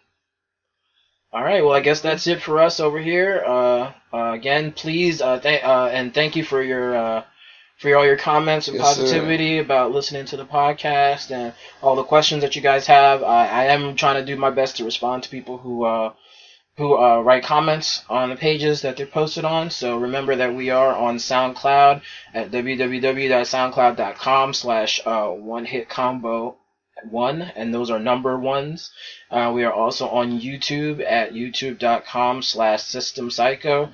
[1.33, 1.65] All right.
[1.65, 3.43] Well, I guess that's it for us over here.
[3.47, 7.25] Uh, uh, again, please, uh, th- uh, and thank you for your uh,
[7.79, 9.01] for all your comments and Yes, sir.
[9.03, 13.23] positivity about listening to the podcast and all the questions that you guys have.
[13.23, 16.13] I, I am trying to do my best to respond to people who uh,
[16.77, 19.71] who uh, write comments on the pages that they're posted on.
[19.71, 22.03] So remember that we are on SoundCloud
[22.35, 26.57] at www.soundcloud.com slash uh, one hit combo
[27.11, 28.91] one, and those are number ones.
[29.31, 33.91] Uh, we are also on YouTube at youtube.com slash system psycho.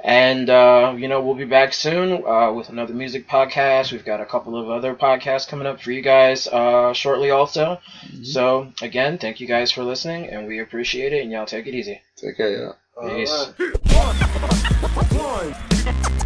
[0.00, 3.90] And, uh, you know, we'll be back soon uh, with another music podcast.
[3.90, 7.78] We've got a couple of other podcasts coming up for you guys uh, shortly also.
[8.22, 11.74] So, again, thank you guys for listening, and we appreciate it, and y'all take it
[11.74, 12.02] easy.
[12.16, 12.76] Take care, y'all.
[12.96, 13.52] All Peace.
[13.58, 13.74] right.
[15.16, 16.23] One.